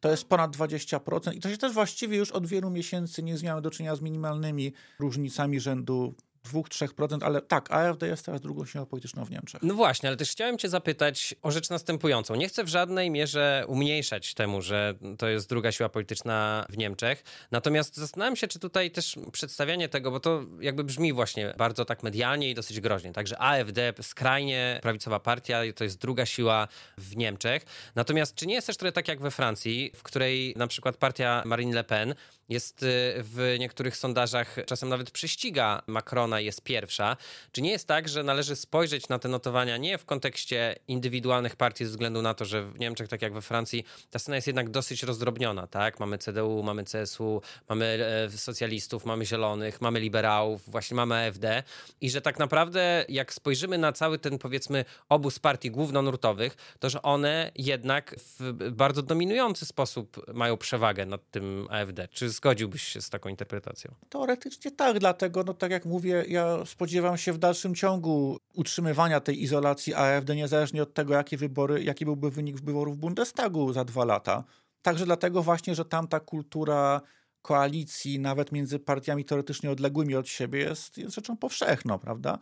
To 0.00 0.10
jest 0.10 0.24
ponad 0.24 0.56
20% 0.56 1.34
i 1.34 1.40
to 1.40 1.50
się 1.50 1.58
też 1.58 1.72
właściwie 1.72 2.16
już 2.16 2.30
od 2.30 2.46
wielu 2.46 2.70
miesięcy 2.70 3.22
nie 3.22 3.38
zmiały 3.38 3.62
do 3.62 3.70
czynienia 3.70 3.96
z 3.96 4.00
minimalnymi 4.00 4.72
różnicami 4.98 5.60
rzędu 5.60 6.14
2-3%, 6.48 7.24
ale 7.24 7.42
tak, 7.42 7.72
AfD 7.72 8.06
jest 8.06 8.24
teraz 8.24 8.40
drugą 8.40 8.66
siłą 8.66 8.86
polityczną 8.86 9.24
w 9.24 9.30
Niemczech. 9.30 9.62
No 9.62 9.74
właśnie, 9.74 10.08
ale 10.08 10.16
też 10.16 10.30
chciałem 10.30 10.58
cię 10.58 10.68
zapytać 10.68 11.34
o 11.42 11.50
rzecz 11.50 11.70
następującą. 11.70 12.34
Nie 12.34 12.48
chcę 12.48 12.64
w 12.64 12.68
żadnej 12.68 13.10
mierze 13.10 13.64
umniejszać 13.68 14.34
temu, 14.34 14.62
że 14.62 14.94
to 15.18 15.28
jest 15.28 15.48
druga 15.48 15.72
siła 15.72 15.88
polityczna 15.88 16.66
w 16.68 16.78
Niemczech. 16.78 17.24
Natomiast 17.50 17.96
zastanawiam 17.96 18.36
się, 18.36 18.48
czy 18.48 18.58
tutaj 18.58 18.90
też 18.90 19.18
przedstawianie 19.32 19.88
tego, 19.88 20.10
bo 20.10 20.20
to 20.20 20.42
jakby 20.60 20.84
brzmi 20.84 21.12
właśnie 21.12 21.54
bardzo 21.58 21.84
tak 21.84 22.02
medialnie 22.02 22.50
i 22.50 22.54
dosyć 22.54 22.80
groźnie. 22.80 23.12
Także 23.12 23.38
AfD, 23.38 23.92
skrajnie 24.02 24.80
prawicowa 24.82 25.20
partia, 25.20 25.60
to 25.76 25.84
jest 25.84 25.98
druga 25.98 26.26
siła 26.26 26.68
w 26.98 27.16
Niemczech. 27.16 27.64
Natomiast 27.94 28.34
czy 28.34 28.46
nie 28.46 28.54
jest 28.54 28.66
też 28.66 28.76
trochę 28.76 28.92
tak 28.92 29.08
jak 29.08 29.20
we 29.20 29.30
Francji, 29.30 29.92
w 29.94 30.02
której 30.02 30.54
na 30.56 30.66
przykład 30.66 30.96
partia 30.96 31.42
Marine 31.46 31.74
Le 31.74 31.84
Pen 31.84 32.14
jest 32.52 32.82
y, 32.82 32.86
w 33.16 33.56
niektórych 33.58 33.96
sondażach 33.96 34.56
czasem 34.66 34.88
nawet 34.88 35.10
prześciga 35.10 35.82
Macrona 35.86 36.40
jest 36.40 36.62
pierwsza. 36.62 37.16
Czy 37.52 37.62
nie 37.62 37.70
jest 37.70 37.88
tak, 37.88 38.08
że 38.08 38.22
należy 38.22 38.56
spojrzeć 38.56 39.08
na 39.08 39.18
te 39.18 39.28
notowania 39.28 39.76
nie 39.76 39.98
w 39.98 40.04
kontekście 40.04 40.76
indywidualnych 40.88 41.56
partii, 41.56 41.84
ze 41.84 41.90
względu 41.90 42.22
na 42.22 42.34
to, 42.34 42.44
że 42.44 42.62
w 42.62 42.78
Niemczech, 42.78 43.08
tak 43.08 43.22
jak 43.22 43.32
we 43.32 43.42
Francji, 43.42 43.84
ta 44.10 44.18
scena 44.18 44.36
jest 44.36 44.46
jednak 44.46 44.70
dosyć 44.70 45.02
rozdrobniona, 45.02 45.66
tak? 45.66 46.00
Mamy 46.00 46.18
CDU, 46.18 46.62
mamy 46.62 46.84
CSU, 46.84 47.42
mamy 47.68 47.84
e, 48.26 48.30
socjalistów, 48.30 49.04
mamy 49.04 49.26
zielonych, 49.26 49.80
mamy 49.80 50.00
liberałów, 50.00 50.70
właśnie 50.70 50.94
mamy 50.94 51.28
AfD 51.28 51.62
i 52.00 52.10
że 52.10 52.20
tak 52.20 52.38
naprawdę 52.38 53.04
jak 53.08 53.34
spojrzymy 53.34 53.78
na 53.78 53.92
cały 53.92 54.18
ten 54.18 54.38
powiedzmy 54.38 54.84
obóz 55.08 55.38
partii 55.38 55.70
głównonurtowych, 55.70 56.56
to 56.78 56.90
że 56.90 57.02
one 57.02 57.50
jednak 57.56 58.14
w 58.18 58.70
bardzo 58.70 59.02
dominujący 59.02 59.66
sposób 59.66 60.32
mają 60.34 60.56
przewagę 60.56 61.06
nad 61.06 61.30
tym 61.30 61.68
AfD. 61.70 62.08
Czy 62.08 62.32
zgodziłbyś 62.42 62.82
się 62.82 63.00
z 63.00 63.10
taką 63.10 63.28
interpretacją? 63.28 63.94
Teoretycznie 64.08 64.70
tak, 64.70 64.98
dlatego, 64.98 65.42
no 65.44 65.54
tak 65.54 65.70
jak 65.70 65.84
mówię, 65.84 66.24
ja 66.28 66.66
spodziewam 66.66 67.18
się 67.18 67.32
w 67.32 67.38
dalszym 67.38 67.74
ciągu 67.74 68.38
utrzymywania 68.54 69.20
tej 69.20 69.42
izolacji 69.42 69.94
AfD, 69.94 70.36
niezależnie 70.36 70.82
od 70.82 70.94
tego, 70.94 71.14
jakie 71.14 71.36
wybory, 71.36 71.82
jaki 71.82 72.04
byłby 72.04 72.30
wynik 72.30 72.60
wyborów 72.60 72.96
w 72.96 73.00
Bundestagu 73.00 73.72
za 73.72 73.84
dwa 73.84 74.04
lata. 74.04 74.44
Także 74.82 75.04
dlatego 75.04 75.42
właśnie, 75.42 75.74
że 75.74 75.84
tam 75.84 76.08
ta 76.08 76.20
kultura 76.20 77.00
koalicji, 77.42 78.18
nawet 78.18 78.52
między 78.52 78.78
partiami 78.78 79.24
teoretycznie 79.24 79.70
odległymi 79.70 80.14
od 80.14 80.28
siebie, 80.28 80.58
jest, 80.58 80.98
jest 80.98 81.14
rzeczą 81.14 81.36
powszechną, 81.36 81.98
prawda? 81.98 82.38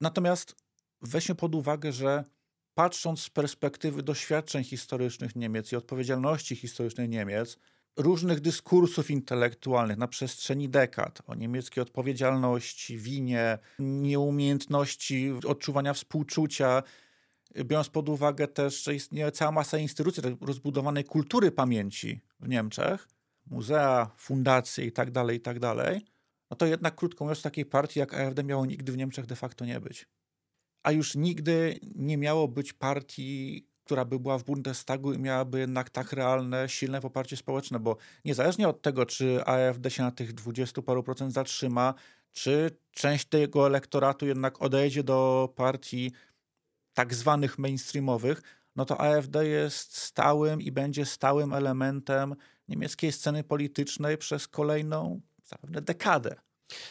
Natomiast 0.00 0.56
weźmy 1.02 1.34
pod 1.34 1.54
uwagę, 1.54 1.92
że 1.92 2.24
patrząc 2.74 3.20
z 3.20 3.30
perspektywy 3.30 4.02
doświadczeń 4.02 4.64
historycznych 4.64 5.36
Niemiec 5.36 5.72
i 5.72 5.76
odpowiedzialności 5.76 6.56
historycznej 6.56 7.08
Niemiec, 7.08 7.58
różnych 7.96 8.40
dyskursów 8.40 9.10
intelektualnych 9.10 9.98
na 9.98 10.08
przestrzeni 10.08 10.68
dekad 10.68 11.22
o 11.26 11.34
niemieckiej 11.34 11.82
odpowiedzialności, 11.82 12.98
winie, 12.98 13.58
nieumiejętności 13.78 15.32
odczuwania 15.46 15.94
współczucia, 15.94 16.82
biorąc 17.64 17.88
pod 17.88 18.08
uwagę 18.08 18.48
też, 18.48 18.84
że 18.84 18.94
istnieje 18.94 19.32
cała 19.32 19.52
masa 19.52 19.78
instytucji 19.78 20.22
rozbudowanej 20.40 21.04
kultury 21.04 21.50
pamięci 21.50 22.20
w 22.40 22.48
Niemczech, 22.48 23.08
muzea, 23.46 24.10
fundacje 24.16 24.86
i 24.86 24.92
tak 24.92 25.10
dalej, 25.10 25.36
i 25.36 25.40
tak 25.40 25.58
no 26.50 26.56
to 26.56 26.66
jednak 26.66 26.94
krótko 26.94 27.24
mówiąc 27.24 27.42
takiej 27.42 27.66
partii 27.66 27.98
jak 27.98 28.14
AfD 28.14 28.44
miało 28.44 28.66
nigdy 28.66 28.92
w 28.92 28.96
Niemczech 28.96 29.26
de 29.26 29.36
facto 29.36 29.64
nie 29.64 29.80
być. 29.80 30.08
A 30.82 30.92
już 30.92 31.14
nigdy 31.14 31.80
nie 31.94 32.16
miało 32.16 32.48
być 32.48 32.72
partii 32.72 33.66
która 33.84 34.04
by 34.04 34.18
była 34.18 34.38
w 34.38 34.44
Bundestagu 34.44 35.12
i 35.12 35.18
miałaby 35.18 35.58
jednak 35.58 35.90
tak 35.90 36.12
realne, 36.12 36.68
silne 36.68 37.00
poparcie 37.00 37.36
społeczne, 37.36 37.80
bo 37.80 37.96
niezależnie 38.24 38.68
od 38.68 38.82
tego, 38.82 39.06
czy 39.06 39.44
AfD 39.44 39.90
się 39.90 40.02
na 40.02 40.10
tych 40.10 40.32
20 40.32 40.82
paru 40.82 41.02
procent 41.02 41.32
zatrzyma, 41.32 41.94
czy 42.32 42.70
część 42.90 43.24
tego 43.24 43.66
elektoratu 43.66 44.26
jednak 44.26 44.62
odejdzie 44.62 45.04
do 45.04 45.52
partii 45.56 46.12
tak 46.94 47.14
zwanych 47.14 47.58
mainstreamowych, 47.58 48.42
no 48.76 48.84
to 48.84 49.00
AfD 49.00 49.46
jest 49.46 49.96
stałym 49.96 50.60
i 50.60 50.72
będzie 50.72 51.06
stałym 51.06 51.52
elementem 51.52 52.36
niemieckiej 52.68 53.12
sceny 53.12 53.44
politycznej 53.44 54.18
przez 54.18 54.48
kolejną 54.48 55.20
zapewne 55.44 55.82
dekadę. 55.82 56.36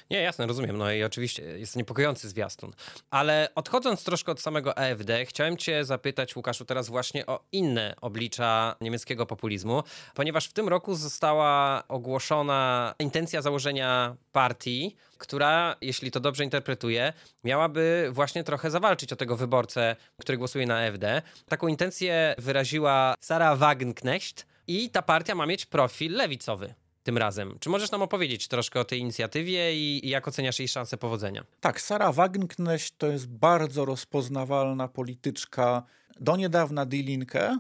Nie, 0.10 0.22
jasne, 0.22 0.48
rozumiem. 0.48 0.78
No 0.78 0.92
i 0.92 1.04
oczywiście 1.04 1.44
jest 1.44 1.76
niepokojący 1.76 2.30
zwiastun. 2.30 2.72
Ale 3.10 3.50
odchodząc 3.56 4.04
troszkę 4.04 4.32
od 4.32 4.42
samego 4.42 4.78
AfD, 4.78 5.26
chciałem 5.26 5.58
cię 5.58 5.86
zapytać, 5.86 6.36
Łukaszu, 6.36 6.66
teraz 6.66 6.90
właśnie 6.90 7.26
o 7.26 7.40
inne 7.52 7.96
oblicza 8.02 8.76
niemieckiego 8.82 9.26
populizmu, 9.26 9.84
ponieważ 10.14 10.48
w 10.48 10.54
tym 10.54 10.68
roku 10.68 10.96
została 10.96 11.84
ogłoszona 11.88 12.96
intencja 13.00 13.42
założenia 13.42 14.16
partii, 14.32 14.96
która, 15.18 15.76
jeśli 15.82 16.12
to 16.12 16.20
dobrze 16.20 16.44
interpretuję, 16.44 17.14
miałaby 17.44 18.10
właśnie 18.12 18.44
trochę 18.44 18.72
zawalczyć 18.72 19.14
o 19.14 19.16
tego 19.16 19.38
wyborcę, 19.38 19.96
który 20.20 20.38
głosuje 20.38 20.66
na 20.68 20.78
AfD. 20.78 21.22
Taką 21.50 21.68
intencję 21.68 22.36
wyraziła 22.38 23.14
Sara 23.20 23.56
Wagenknecht 23.56 24.46
i 24.68 24.90
ta 24.90 25.02
partia 25.02 25.36
ma 25.36 25.46
mieć 25.46 25.66
profil 25.66 26.14
lewicowy 26.14 26.74
tym 27.04 27.18
razem. 27.18 27.58
Czy 27.60 27.70
możesz 27.70 27.92
nam 27.92 28.02
opowiedzieć 28.02 28.48
troszkę 28.48 28.80
o 28.80 28.86
tej 28.86 29.00
inicjatywie 29.00 29.76
i, 29.76 30.06
i 30.06 30.10
jak 30.10 30.28
oceniasz 30.28 30.60
jej 30.60 30.68
szanse 30.68 30.98
powodzenia? 30.98 31.44
Tak, 31.60 31.82
Sara 31.82 32.12
Wagenknecht 32.12 32.98
to 32.98 33.08
jest 33.08 33.28
bardzo 33.28 33.86
rozpoznawalna 33.86 34.88
polityczka 34.88 35.84
do 36.20 36.36
niedawna 36.36 36.86
Die 36.86 37.04
Linke, 37.04 37.60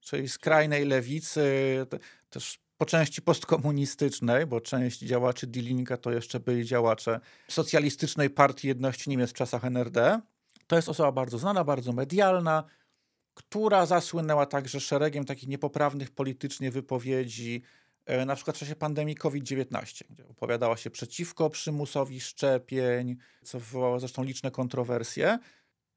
czyli 0.00 0.28
skrajnej 0.28 0.84
lewicy, 0.84 1.46
też 2.30 2.58
po 2.78 2.86
części 2.86 3.22
postkomunistycznej, 3.22 4.46
bo 4.46 4.60
część 4.60 4.98
działaczy 4.98 5.46
Die 5.46 5.62
Linke 5.62 5.98
to 5.98 6.10
jeszcze 6.10 6.40
byli 6.40 6.64
działacze 6.64 7.20
Socjalistycznej 7.48 8.30
Partii 8.30 8.68
Jedności 8.68 9.10
Niemiec 9.10 9.30
w 9.30 9.34
czasach 9.34 9.64
NRD. 9.64 10.20
To 10.66 10.76
jest 10.76 10.88
osoba 10.88 11.12
bardzo 11.12 11.38
znana, 11.38 11.64
bardzo 11.64 11.92
medialna, 11.92 12.64
która 13.34 13.86
zasłynęła 13.86 14.46
także 14.46 14.80
szeregiem 14.80 15.24
takich 15.24 15.48
niepoprawnych 15.48 16.10
politycznie 16.10 16.70
wypowiedzi, 16.70 17.62
na 18.26 18.34
przykład 18.34 18.56
w 18.56 18.60
czasie 18.60 18.76
pandemii 18.76 19.14
COVID-19, 19.14 20.04
gdzie 20.10 20.28
opowiadała 20.28 20.76
się 20.76 20.90
przeciwko 20.90 21.50
przymusowi 21.50 22.20
szczepień, 22.20 23.16
co 23.44 23.58
wywołało 23.58 24.00
zresztą 24.00 24.24
liczne 24.24 24.50
kontrowersje. 24.50 25.38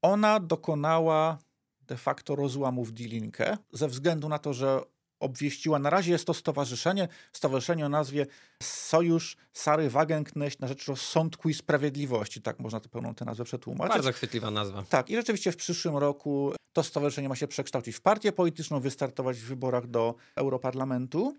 Ona 0.02 0.40
dokonała 0.40 1.38
de 1.80 1.96
facto 1.96 2.36
rozłamu 2.36 2.84
w 2.84 2.92
Dilinkę 2.92 3.56
ze 3.72 3.88
względu 3.88 4.28
na 4.28 4.38
to, 4.38 4.54
że 4.54 4.80
obwieściła, 5.20 5.78
na 5.78 5.90
razie 5.90 6.12
jest 6.12 6.26
to 6.26 6.34
stowarzyszenie, 6.34 7.08
stowarzyszenie 7.32 7.86
o 7.86 7.88
nazwie 7.88 8.26
Sojusz 8.62 9.36
Sary 9.52 9.90
Wagenknecht 9.90 10.60
na 10.60 10.68
rzecz 10.68 10.86
rozsądku 10.86 11.48
i 11.48 11.54
sprawiedliwości, 11.54 12.42
tak 12.42 12.58
można 12.60 12.80
tę 12.80 12.88
pełną 12.88 13.14
tę 13.14 13.24
nazwę 13.24 13.44
przetłumaczyć. 13.44 13.94
Bardzo 13.94 14.12
chwytliwa 14.12 14.50
nazwa. 14.50 14.84
Tak, 14.88 15.10
i 15.10 15.16
rzeczywiście 15.16 15.52
w 15.52 15.56
przyszłym 15.56 15.96
roku 15.96 16.52
to 16.72 16.82
stowarzyszenie 16.82 17.28
ma 17.28 17.36
się 17.36 17.48
przekształcić 17.48 17.96
w 17.96 18.00
partię 18.00 18.32
polityczną, 18.32 18.80
wystartować 18.80 19.38
w 19.38 19.44
wyborach 19.44 19.86
do 19.86 20.14
Europarlamentu. 20.36 21.36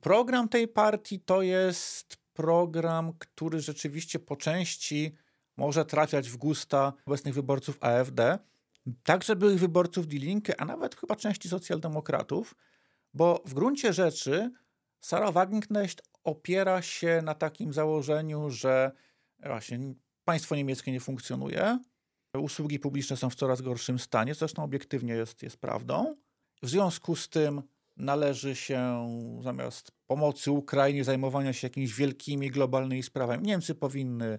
Program 0.00 0.48
tej 0.48 0.68
partii 0.68 1.20
to 1.20 1.42
jest 1.42 2.16
program, 2.32 3.12
który 3.18 3.60
rzeczywiście 3.60 4.18
po 4.18 4.36
części 4.36 5.14
może 5.56 5.84
trafiać 5.84 6.30
w 6.30 6.36
gusta 6.36 6.92
obecnych 7.06 7.34
wyborców 7.34 7.78
AfD, 7.80 8.38
także 9.02 9.36
byłych 9.36 9.58
wyborców 9.58 10.06
Die 10.06 10.20
Linke, 10.20 10.60
a 10.60 10.64
nawet 10.64 10.96
chyba 10.96 11.16
części 11.16 11.48
socjaldemokratów, 11.48 12.54
bo 13.14 13.42
w 13.46 13.54
gruncie 13.54 13.92
rzeczy 13.92 14.50
Sarah 15.00 15.32
Wagenknecht 15.32 16.02
opiera 16.24 16.82
się 16.82 17.20
na 17.24 17.34
takim 17.34 17.72
założeniu, 17.72 18.50
że 18.50 18.92
właśnie 19.46 19.78
państwo 20.24 20.56
niemieckie 20.56 20.92
nie 20.92 21.00
funkcjonuje, 21.00 21.78
usługi 22.38 22.78
publiczne 22.78 23.16
są 23.16 23.30
w 23.30 23.34
coraz 23.34 23.62
gorszym 23.62 23.98
stanie, 23.98 24.34
zresztą 24.34 24.64
obiektywnie 24.64 25.14
jest, 25.14 25.42
jest 25.42 25.56
prawdą. 25.56 26.16
W 26.62 26.68
związku 26.68 27.16
z 27.16 27.28
tym 27.28 27.62
należy 27.96 28.56
się 28.56 29.08
zamiast 29.42 29.92
pomocy 30.06 30.50
Ukrainie, 30.50 31.04
zajmowania 31.04 31.52
się 31.52 31.66
jakimiś 31.66 31.94
wielkimi 31.94 32.50
globalnymi 32.50 33.02
sprawami, 33.02 33.46
Niemcy 33.46 33.74
powinny 33.74 34.38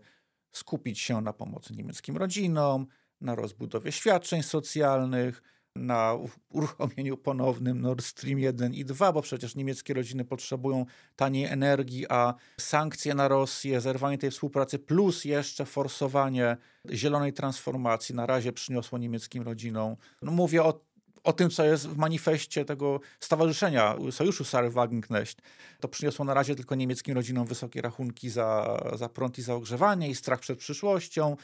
skupić 0.52 1.00
się 1.00 1.22
na 1.22 1.34
pomocy 1.34 1.74
niemieckim 1.74 2.18
rodzinom, 2.18 2.88
na 3.22 3.36
rozbudowie 3.36 3.92
świadczeń 3.92 4.44
socjalnych, 4.44 5.42
na 5.76 6.18
uruchomieniu 6.50 7.18
ponownym 7.18 7.82
Nord 7.82 8.06
Stream 8.06 8.40
1 8.40 8.74
i 8.74 8.86
2, 8.86 9.14
bo 9.14 9.22
przecież 9.22 9.56
niemieckie 9.56 9.94
rodziny 9.94 10.26
potrzebują 10.26 10.86
taniej 11.16 11.46
energii, 11.46 12.06
a 12.10 12.34
sankcje 12.60 13.16
na 13.16 13.28
Rosję, 13.28 13.82
zerwanie 13.82 14.18
tej 14.18 14.32
współpracy, 14.32 14.80
plus 14.80 15.26
jeszcze 15.26 15.66
forsowanie 15.66 16.58
zielonej 16.92 17.34
transformacji 17.34 18.16
na 18.16 18.26
razie 18.26 18.54
przyniosło 18.54 18.98
niemieckim 18.98 19.44
rodzinom. 19.44 19.96
No 20.22 20.32
mówię 20.32 20.64
o 20.64 20.86
o 21.26 21.34
tym, 21.34 21.50
co 21.50 21.66
jest 21.66 21.88
w 21.88 21.98
manifestie 21.98 22.66
tego 22.66 23.00
stowarzyszenia, 23.20 23.96
Sojuszu 24.12 24.44
Sary 24.44 24.70
Wagenknecht. 24.70 25.42
To 25.80 25.88
przyniosło 25.88 26.26
na 26.26 26.34
razie 26.34 26.56
tylko 26.56 26.76
niemieckim 26.76 27.16
rodzinom 27.16 27.48
wysokie 27.48 27.82
rachunki 27.82 28.30
za, 28.30 28.80
za 28.96 29.10
prąd 29.10 29.38
i 29.38 29.42
za 29.42 29.56
ogrzewanie 29.56 30.10
i 30.10 30.16
strach 30.16 30.40
przed 30.40 30.60
przyszłością. 30.60 31.38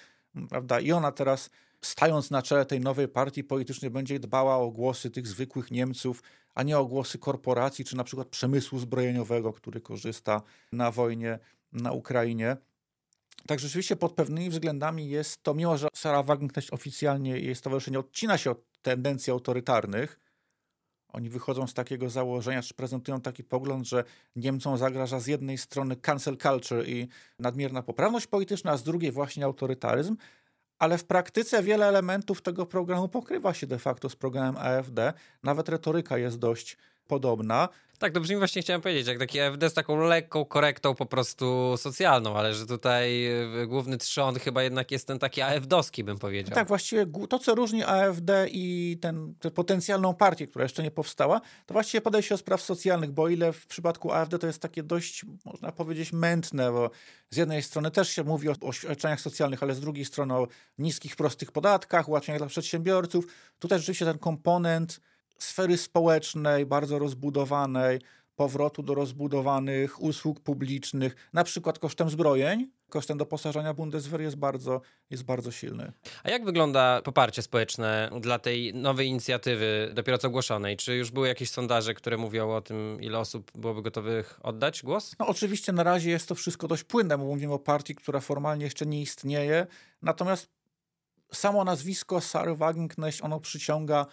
Prawda? 0.49 0.79
I 0.79 0.91
ona 0.91 1.11
teraz, 1.11 1.49
stając 1.81 2.31
na 2.31 2.41
czele 2.41 2.65
tej 2.65 2.79
nowej 2.79 3.07
partii 3.07 3.43
politycznej, 3.43 3.91
będzie 3.91 4.19
dbała 4.19 4.57
o 4.57 4.71
głosy 4.71 5.11
tych 5.11 5.27
zwykłych 5.27 5.71
Niemców, 5.71 6.23
a 6.55 6.63
nie 6.63 6.77
o 6.77 6.85
głosy 6.85 7.17
korporacji, 7.17 7.85
czy 7.85 7.97
na 7.97 8.03
przykład 8.03 8.27
przemysłu 8.27 8.79
zbrojeniowego, 8.79 9.53
który 9.53 9.81
korzysta 9.81 10.41
na 10.71 10.91
wojnie 10.91 11.39
na 11.71 11.91
Ukrainie. 11.91 12.57
Tak 13.47 13.59
rzeczywiście 13.59 13.95
pod 13.95 14.13
pewnymi 14.13 14.49
względami 14.49 15.09
jest 15.09 15.43
to, 15.43 15.53
mimo 15.53 15.77
że 15.77 15.87
Sara 15.95 16.23
Wagenknecht 16.23 16.73
oficjalnie 16.73 17.39
jej 17.39 17.55
stowarzyszenie 17.55 17.99
odcina 17.99 18.37
się 18.37 18.51
od 18.51 18.70
tendencji 18.81 19.31
autorytarnych. 19.31 20.19
Oni 21.13 21.29
wychodzą 21.29 21.67
z 21.67 21.73
takiego 21.73 22.09
założenia, 22.09 22.61
czy 22.61 22.73
prezentują 22.73 23.21
taki 23.21 23.43
pogląd, 23.43 23.87
że 23.87 24.03
Niemcom 24.35 24.77
zagraża 24.77 25.19
z 25.19 25.27
jednej 25.27 25.57
strony 25.57 25.95
cancel 25.95 26.37
culture 26.37 26.89
i 26.89 27.07
nadmierna 27.39 27.83
poprawność 27.83 28.27
polityczna, 28.27 28.71
a 28.71 28.77
z 28.77 28.83
drugiej 28.83 29.11
właśnie 29.11 29.45
autorytaryzm, 29.45 30.17
ale 30.79 30.97
w 30.97 31.05
praktyce 31.05 31.63
wiele 31.63 31.87
elementów 31.87 32.41
tego 32.41 32.65
programu 32.65 33.09
pokrywa 33.09 33.53
się 33.53 33.67
de 33.67 33.79
facto 33.79 34.09
z 34.09 34.15
programem 34.15 34.57
AfD. 34.57 35.13
Nawet 35.43 35.69
retoryka 35.69 36.17
jest 36.17 36.39
dość 36.39 36.77
podobna. 37.07 37.69
Tak, 38.01 38.13
to 38.13 38.19
brzmi 38.19 38.37
właśnie 38.37 38.61
chciałem 38.61 38.81
powiedzieć, 38.81 39.07
jak 39.07 39.19
taki 39.19 39.39
AfD 39.39 39.69
z 39.69 39.73
taką 39.73 39.97
lekką 39.97 40.45
korektą 40.45 40.95
po 40.95 41.05
prostu 41.05 41.75
socjalną, 41.77 42.37
ale 42.37 42.53
że 42.53 42.65
tutaj 42.65 43.25
e, 43.25 43.67
główny 43.67 43.97
trzon 43.97 44.35
chyba 44.35 44.63
jednak 44.63 44.91
jest 44.91 45.07
ten 45.07 45.19
taki 45.19 45.41
AfDowski, 45.41 46.03
bym 46.03 46.17
powiedział. 46.17 46.55
Tak, 46.55 46.67
właściwie 46.67 47.05
to, 47.29 47.39
co 47.39 47.55
różni 47.55 47.83
AfD 47.83 48.47
i 48.51 48.97
tę 49.01 49.33
potencjalną 49.55 50.13
partię, 50.13 50.47
która 50.47 50.63
jeszcze 50.63 50.83
nie 50.83 50.91
powstała, 50.91 51.41
to 51.65 51.73
właściwie 51.73 52.01
podejście 52.01 52.33
do 52.33 52.37
spraw 52.37 52.61
socjalnych, 52.61 53.11
bo 53.11 53.29
ile 53.29 53.53
w 53.53 53.67
przypadku 53.67 54.11
AfD 54.11 54.39
to 54.39 54.47
jest 54.47 54.61
takie 54.61 54.83
dość, 54.83 55.25
można 55.45 55.71
powiedzieć, 55.71 56.13
mętne, 56.13 56.71
bo 56.71 56.91
z 57.29 57.37
jednej 57.37 57.61
strony 57.61 57.91
też 57.91 58.09
się 58.09 58.23
mówi 58.23 58.49
o, 58.49 58.53
o 58.61 58.73
świadczeniach 58.73 59.21
socjalnych, 59.21 59.63
ale 59.63 59.75
z 59.75 59.79
drugiej 59.79 60.05
strony 60.05 60.33
o 60.33 60.47
niskich, 60.77 61.15
prostych 61.15 61.51
podatkach, 61.51 62.09
ułatwieniach 62.09 62.39
dla 62.39 62.47
przedsiębiorców. 62.47 63.25
Tutaj 63.59 63.79
rzeczywiście 63.79 64.05
ten 64.05 64.17
komponent 64.17 64.99
sfery 65.43 65.77
społecznej, 65.77 66.65
bardzo 66.65 66.99
rozbudowanej, 66.99 67.99
powrotu 68.35 68.83
do 68.83 68.95
rozbudowanych 68.95 70.01
usług 70.01 70.39
publicznych, 70.39 71.15
na 71.33 71.43
przykład 71.43 71.79
kosztem 71.79 72.09
zbrojeń, 72.09 72.69
kosztem 72.89 73.17
doposażenia 73.17 73.73
Bundeswehr 73.73 74.21
jest 74.21 74.35
bardzo, 74.35 74.81
jest 75.09 75.23
bardzo 75.23 75.51
silny. 75.51 75.91
A 76.23 76.29
jak 76.29 76.45
wygląda 76.45 77.01
poparcie 77.01 77.41
społeczne 77.41 78.09
dla 78.19 78.39
tej 78.39 78.73
nowej 78.73 79.07
inicjatywy, 79.07 79.91
dopiero 79.93 80.17
co 80.17 80.27
ogłoszonej? 80.27 80.77
Czy 80.77 80.95
już 80.95 81.11
były 81.11 81.27
jakieś 81.27 81.49
sondaże, 81.49 81.93
które 81.93 82.17
mówią 82.17 82.51
o 82.51 82.61
tym, 82.61 82.97
ile 83.01 83.19
osób 83.19 83.51
byłoby 83.55 83.81
gotowych 83.81 84.39
oddać 84.43 84.83
głos? 84.83 85.15
No 85.19 85.27
oczywiście 85.27 85.71
na 85.71 85.83
razie 85.83 86.09
jest 86.09 86.27
to 86.27 86.35
wszystko 86.35 86.67
dość 86.67 86.83
płynne, 86.83 87.17
bo 87.17 87.25
mówimy 87.25 87.53
o 87.53 87.59
partii, 87.59 87.95
która 87.95 88.19
formalnie 88.19 88.65
jeszcze 88.65 88.85
nie 88.85 89.01
istnieje, 89.01 89.67
natomiast 90.01 90.49
samo 91.33 91.63
nazwisko 91.63 92.21
Sary 92.21 92.55
Wagenknecht, 92.55 93.23
ono 93.23 93.39
przyciąga 93.39 94.05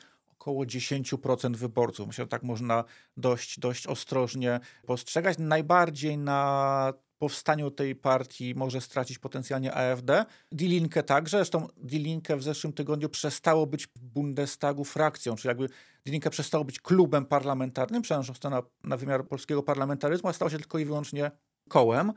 około 0.49 0.65
10% 0.65 1.57
wyborców. 1.57 2.07
Myślę, 2.07 2.25
że 2.25 2.29
tak 2.29 2.43
można 2.43 2.85
dość, 3.17 3.61
dość 3.61 3.87
ostrożnie 3.87 4.61
postrzegać. 4.87 5.39
Najbardziej 5.39 6.19
na 6.19 6.93
powstaniu 7.19 7.71
tej 7.71 7.95
partii 7.95 8.55
może 8.55 8.81
stracić 8.81 9.19
potencjalnie 9.19 9.75
AfD. 9.75 10.25
Die 10.53 10.69
Linke 10.69 11.03
także, 11.03 11.39
zresztą 11.39 11.69
Die 11.77 11.99
Linke 11.99 12.37
w 12.37 12.43
zeszłym 12.43 12.73
tygodniu 12.73 13.09
przestało 13.09 13.67
być 13.67 13.87
w 13.87 14.05
Bundestagu 14.05 14.85
frakcją, 14.85 15.37
czyli 15.37 15.49
jakby 15.49 15.69
Die 16.05 16.13
Linke 16.13 16.31
przestało 16.31 16.65
być 16.65 16.81
klubem 16.81 17.27
parlamentarnym, 17.27 18.03
przenosząc 18.03 18.39
to 18.39 18.51
na, 18.51 18.63
na 18.85 18.97
wymiar 18.97 19.27
polskiego 19.27 19.63
parlamentaryzmu, 19.63 20.29
a 20.29 20.33
stało 20.33 20.51
się 20.51 20.59
tylko 20.59 20.79
i 20.79 20.85
wyłącznie 20.85 21.31
kołem. 21.69 22.13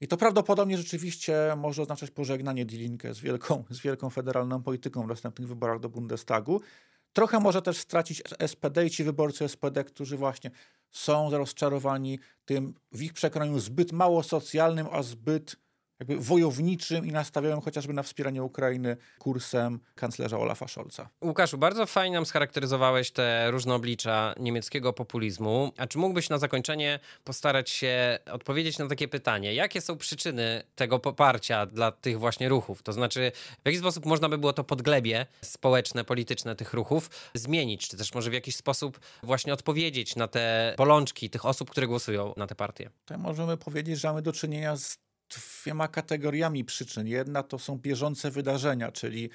I 0.00 0.08
to 0.08 0.16
prawdopodobnie 0.16 0.78
rzeczywiście 0.78 1.36
może 1.56 1.82
oznaczać 1.82 2.10
pożegnanie 2.10 2.64
Die 2.64 2.78
Linke 2.78 3.14
z 3.14 3.20
wielką, 3.20 3.64
z 3.70 3.80
wielką 3.80 4.10
federalną 4.10 4.62
polityką 4.62 5.02
w 5.02 5.06
następnych 5.06 5.48
wyborach 5.48 5.80
do 5.80 5.88
Bundestagu. 5.88 6.60
Trochę 7.14 7.40
może 7.40 7.62
też 7.62 7.78
stracić 7.78 8.22
SPD 8.46 8.86
i 8.86 8.90
ci 8.90 9.04
wyborcy 9.04 9.48
SPD, 9.48 9.84
którzy 9.84 10.16
właśnie 10.16 10.50
są 10.90 11.30
rozczarowani 11.30 12.18
tym 12.44 12.74
w 12.92 13.02
ich 13.02 13.12
przekonaniu 13.12 13.58
zbyt 13.60 13.92
mało 13.92 14.22
socjalnym, 14.22 14.86
a 14.92 15.02
zbyt 15.02 15.56
jakby 16.08 16.24
wojowniczym 16.24 17.06
i 17.06 17.12
nastawiają 17.12 17.60
chociażby 17.60 17.92
na 17.92 18.02
wspieranie 18.02 18.42
Ukrainy 18.42 18.96
kursem 19.18 19.80
kanclerza 19.94 20.38
Olafa 20.38 20.68
Scholza. 20.68 21.08
Łukaszu, 21.24 21.58
bardzo 21.58 21.86
fajnie 21.86 22.14
nam 22.14 22.26
scharakteryzowałeś 22.26 23.10
te 23.10 23.50
różne 23.50 23.74
oblicza 23.74 24.34
niemieckiego 24.40 24.92
populizmu. 24.92 25.72
A 25.76 25.86
czy 25.86 25.98
mógłbyś 25.98 26.28
na 26.28 26.38
zakończenie 26.38 27.00
postarać 27.24 27.70
się 27.70 28.18
odpowiedzieć 28.32 28.78
na 28.78 28.88
takie 28.88 29.08
pytanie? 29.08 29.54
Jakie 29.54 29.80
są 29.80 29.96
przyczyny 29.96 30.62
tego 30.74 30.98
poparcia 30.98 31.66
dla 31.66 31.92
tych 31.92 32.18
właśnie 32.18 32.48
ruchów? 32.48 32.82
To 32.82 32.92
znaczy, 32.92 33.32
w 33.64 33.66
jaki 33.66 33.78
sposób 33.78 34.06
można 34.06 34.28
by 34.28 34.38
było 34.38 34.52
to 34.52 34.64
podglebie 34.64 35.26
społeczne, 35.42 36.04
polityczne 36.04 36.56
tych 36.56 36.74
ruchów 36.74 37.10
zmienić? 37.34 37.88
Czy 37.88 37.96
też 37.96 38.14
może 38.14 38.30
w 38.30 38.34
jakiś 38.34 38.56
sposób 38.56 39.00
właśnie 39.22 39.52
odpowiedzieć 39.52 40.16
na 40.16 40.28
te 40.28 40.74
bolączki 40.78 41.30
tych 41.30 41.44
osób, 41.44 41.70
które 41.70 41.86
głosują 41.86 42.34
na 42.36 42.46
te 42.46 42.54
partie? 42.54 42.90
Tutaj 43.04 43.18
możemy 43.18 43.56
powiedzieć, 43.56 44.00
że 44.00 44.08
mamy 44.08 44.22
do 44.22 44.32
czynienia 44.32 44.76
z 44.76 45.03
dwiema 45.28 45.88
kategoriami 45.88 46.64
przyczyn. 46.64 47.06
Jedna 47.06 47.42
to 47.42 47.58
są 47.58 47.78
bieżące 47.78 48.30
wydarzenia, 48.30 48.92
czyli 48.92 49.30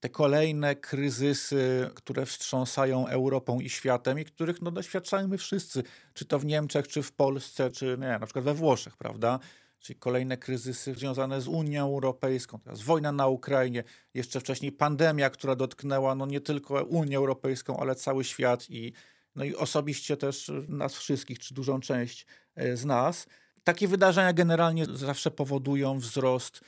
te 0.00 0.08
kolejne 0.08 0.76
kryzysy, 0.76 1.90
które 1.94 2.26
wstrząsają 2.26 3.08
Europą 3.08 3.60
i 3.60 3.68
światem 3.68 4.18
i 4.18 4.24
których 4.24 4.62
no, 4.62 4.70
doświadczamy 4.70 5.38
wszyscy, 5.38 5.82
czy 6.14 6.24
to 6.24 6.38
w 6.38 6.44
Niemczech, 6.44 6.88
czy 6.88 7.02
w 7.02 7.12
Polsce, 7.12 7.70
czy 7.70 7.96
nie, 8.00 8.18
na 8.18 8.26
przykład 8.26 8.44
we 8.44 8.54
Włoszech, 8.54 8.96
prawda? 8.96 9.38
Czyli 9.78 9.98
kolejne 9.98 10.36
kryzysy 10.36 10.94
związane 10.94 11.40
z 11.40 11.48
Unią 11.48 11.86
Europejską, 11.86 12.58
teraz 12.58 12.82
wojna 12.82 13.12
na 13.12 13.26
Ukrainie, 13.26 13.84
jeszcze 14.14 14.40
wcześniej 14.40 14.72
pandemia, 14.72 15.30
która 15.30 15.56
dotknęła 15.56 16.14
no, 16.14 16.26
nie 16.26 16.40
tylko 16.40 16.84
Unię 16.84 17.16
Europejską, 17.16 17.76
ale 17.76 17.94
cały 17.94 18.24
świat 18.24 18.70
i, 18.70 18.92
no, 19.36 19.44
i 19.44 19.54
osobiście 19.54 20.16
też 20.16 20.50
nas 20.68 20.94
wszystkich, 20.94 21.38
czy 21.38 21.54
dużą 21.54 21.80
część 21.80 22.26
e, 22.54 22.76
z 22.76 22.84
nas. 22.84 23.26
Takie 23.64 23.88
wydarzenia 23.88 24.32
generalnie 24.32 24.86
zawsze 24.86 25.30
powodują 25.30 25.98
wzrost 25.98 26.60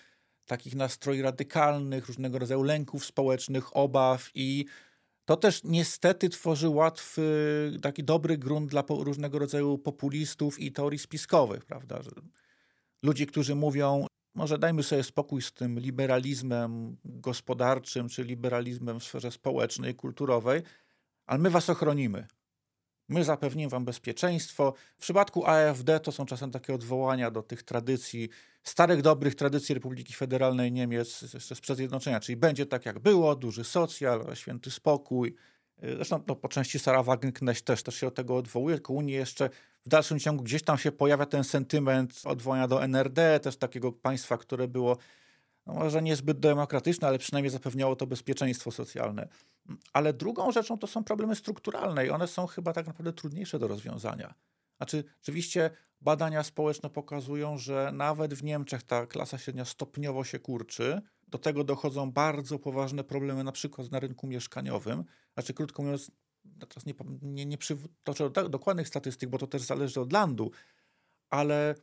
takich 0.47 0.75
nastroi 0.75 1.23
radykalnych, 1.23 2.07
różnego 2.07 2.39
rodzaju 2.39 2.63
lęków 2.63 3.05
społecznych, 3.05 3.77
obaw 3.77 4.31
i 4.35 4.67
to 5.25 5.37
też 5.37 5.65
niestety 5.65 6.29
tworzy 6.29 6.69
łatwy, 6.69 7.23
taki 7.83 8.05
dobry 8.05 8.39
grunt 8.39 8.71
dla 8.71 8.85
różnego 8.89 9.39
rodzaju 9.39 9.79
populistów 9.79 10.61
i 10.61 10.73
teorii 10.73 10.99
spiskowych, 10.99 11.65
prawda? 11.65 12.03
Że 12.03 12.11
ludzi, 13.03 13.27
którzy 13.27 13.55
mówią, 13.55 14.07
może 14.35 14.59
dajmy 14.59 14.83
sobie 14.83 15.03
spokój 15.03 15.43
z 15.43 15.53
tym 15.53 15.79
liberalizmem 15.79 16.97
gospodarczym 17.05 18.09
czy 18.09 18.25
liberalizmem 18.25 19.01
w 19.01 19.05
sferze 19.05 19.31
społecznej, 19.31 19.95
kulturowej, 19.95 20.63
ale 21.27 21.39
my 21.39 21.51
was 21.51 21.71
ochronimy. 21.71 22.27
My 23.09 23.25
zapewnimy 23.25 23.71
wam 23.71 23.85
bezpieczeństwo. 23.85 24.75
W 24.97 25.01
przypadku 25.01 25.47
AfD 25.47 26.01
to 26.01 26.13
są 26.13 26.27
czasem 26.27 26.51
takie 26.51 26.75
odwołania 26.75 27.31
do 27.31 27.43
tych 27.43 27.63
tradycji, 27.63 28.29
starych, 28.63 29.03
dobrych 29.03 29.35
tradycji 29.35 29.75
Republiki 29.75 30.15
Federalnej 30.15 30.73
Niemiec 30.73 31.25
sprzed 31.55 31.77
zjednoczenia, 31.77 32.21
czyli 32.21 32.37
będzie 32.37 32.67
tak 32.67 32.87
jak 32.87 32.99
było, 32.99 33.37
duży 33.37 33.65
socjal, 33.65 34.27
święty 34.35 34.71
spokój. 34.71 35.35
Zresztą 35.83 36.23
no, 36.27 36.37
po 36.37 36.49
części 36.49 36.79
Sara 36.79 37.03
Wagenknecht 37.03 37.65
też, 37.65 37.83
też 37.83 37.95
się 37.95 38.07
od 38.07 38.15
tego 38.15 38.37
odwołuje, 38.37 38.77
tylko 38.77 38.93
Unii 38.93 39.15
jeszcze 39.15 39.51
w 39.85 39.89
dalszym 39.89 40.19
ciągu 40.19 40.45
gdzieś 40.45 40.63
tam 40.63 40.79
się 40.79 40.93
pojawia 40.93 41.27
ten 41.27 41.45
sentyment 41.45 42.21
odwołania 42.25 42.69
do 42.69 42.85
NRD, 42.85 43.41
też 43.41 43.57
takiego 43.57 43.93
państwa, 43.93 44.39
które 44.39 44.69
było 44.69 44.97
no 45.67 45.75
może 45.75 46.03
niezbyt 46.03 46.41
demokratyczne, 46.41 47.09
ale 47.09 47.19
przynajmniej 47.19 47.51
zapewniało 47.51 47.97
to 47.97 48.07
bezpieczeństwo 48.07 48.71
socjalne. 48.71 49.29
Ale 49.93 50.13
drugą 50.13 50.53
rzeczą 50.53 50.79
to 50.79 50.87
są 50.87 51.05
problemy 51.05 51.37
strukturalne 51.37 52.07
i 52.07 52.11
one 52.11 52.27
są 52.27 52.47
chyba 52.47 52.73
tak 52.73 52.87
naprawdę 52.87 53.13
trudniejsze 53.13 53.59
do 53.59 53.69
rozwiązania. 53.69 54.35
Znaczy, 54.77 55.05
oczywiście 55.23 55.71
badania 56.01 56.43
społeczne 56.43 56.91
pokazują, 56.91 57.59
że 57.59 57.91
nawet 57.95 58.35
w 58.35 58.43
Niemczech 58.43 58.83
ta 58.83 59.07
klasa 59.07 59.39
średnia 59.39 59.65
stopniowo 59.65 60.25
się 60.25 60.39
kurczy. 60.39 61.01
Do 61.29 61.39
tego 61.39 61.65
dochodzą 61.65 62.13
bardzo 62.13 62.59
poważne 62.59 63.05
problemy, 63.05 63.45
na 63.45 63.53
przykład 63.53 63.91
na 63.91 64.01
rynku 64.01 64.27
mieszkaniowym. 64.27 65.05
Znaczy, 65.35 65.55
krótko 65.55 65.83
mówiąc, 65.83 66.11
teraz 66.69 66.87
nie, 66.87 66.95
nie, 67.23 67.47
nie 67.47 67.59
przytoczę 67.59 68.31
dokładnych 68.31 68.89
statystyk, 68.89 69.31
bo 69.31 69.39
to 69.39 69.47
też 69.47 69.63
zależy 69.63 70.01
od 70.01 70.13
landu, 70.13 70.51
ale 71.31 71.75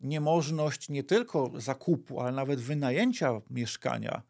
niemożność 0.00 0.88
nie 0.88 1.04
tylko 1.04 1.52
zakupu, 1.56 2.20
ale 2.20 2.32
nawet 2.32 2.60
wynajęcia 2.60 3.40
mieszkania 3.50 4.22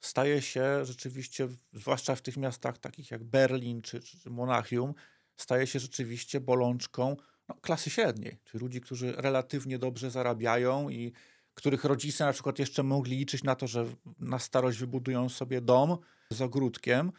staje 0.00 0.42
się 0.42 0.84
rzeczywiście, 0.84 1.48
zwłaszcza 1.72 2.14
w 2.14 2.22
tych 2.22 2.36
miastach 2.36 2.78
takich 2.78 3.10
jak 3.10 3.24
Berlin 3.24 3.82
czy, 3.82 4.00
czy 4.00 4.30
Monachium, 4.30 4.94
staje 5.36 5.66
się 5.66 5.78
rzeczywiście 5.78 6.40
bolączką 6.40 7.16
no, 7.48 7.54
klasy 7.54 7.90
średniej, 7.90 8.38
czyli 8.44 8.62
ludzi, 8.62 8.80
którzy 8.80 9.12
relatywnie 9.12 9.78
dobrze 9.78 10.10
zarabiają 10.10 10.88
i 10.88 11.12
których 11.54 11.84
rodzice 11.84 12.24
na 12.24 12.32
przykład 12.32 12.58
jeszcze 12.58 12.82
mogli 12.82 13.16
liczyć 13.16 13.44
na 13.44 13.54
to, 13.54 13.66
że 13.66 13.86
na 14.18 14.38
starość 14.38 14.78
wybudują 14.78 15.28
sobie 15.28 15.60
dom 15.60 15.98
z 16.30 16.42
ogródkiem, 16.42 17.12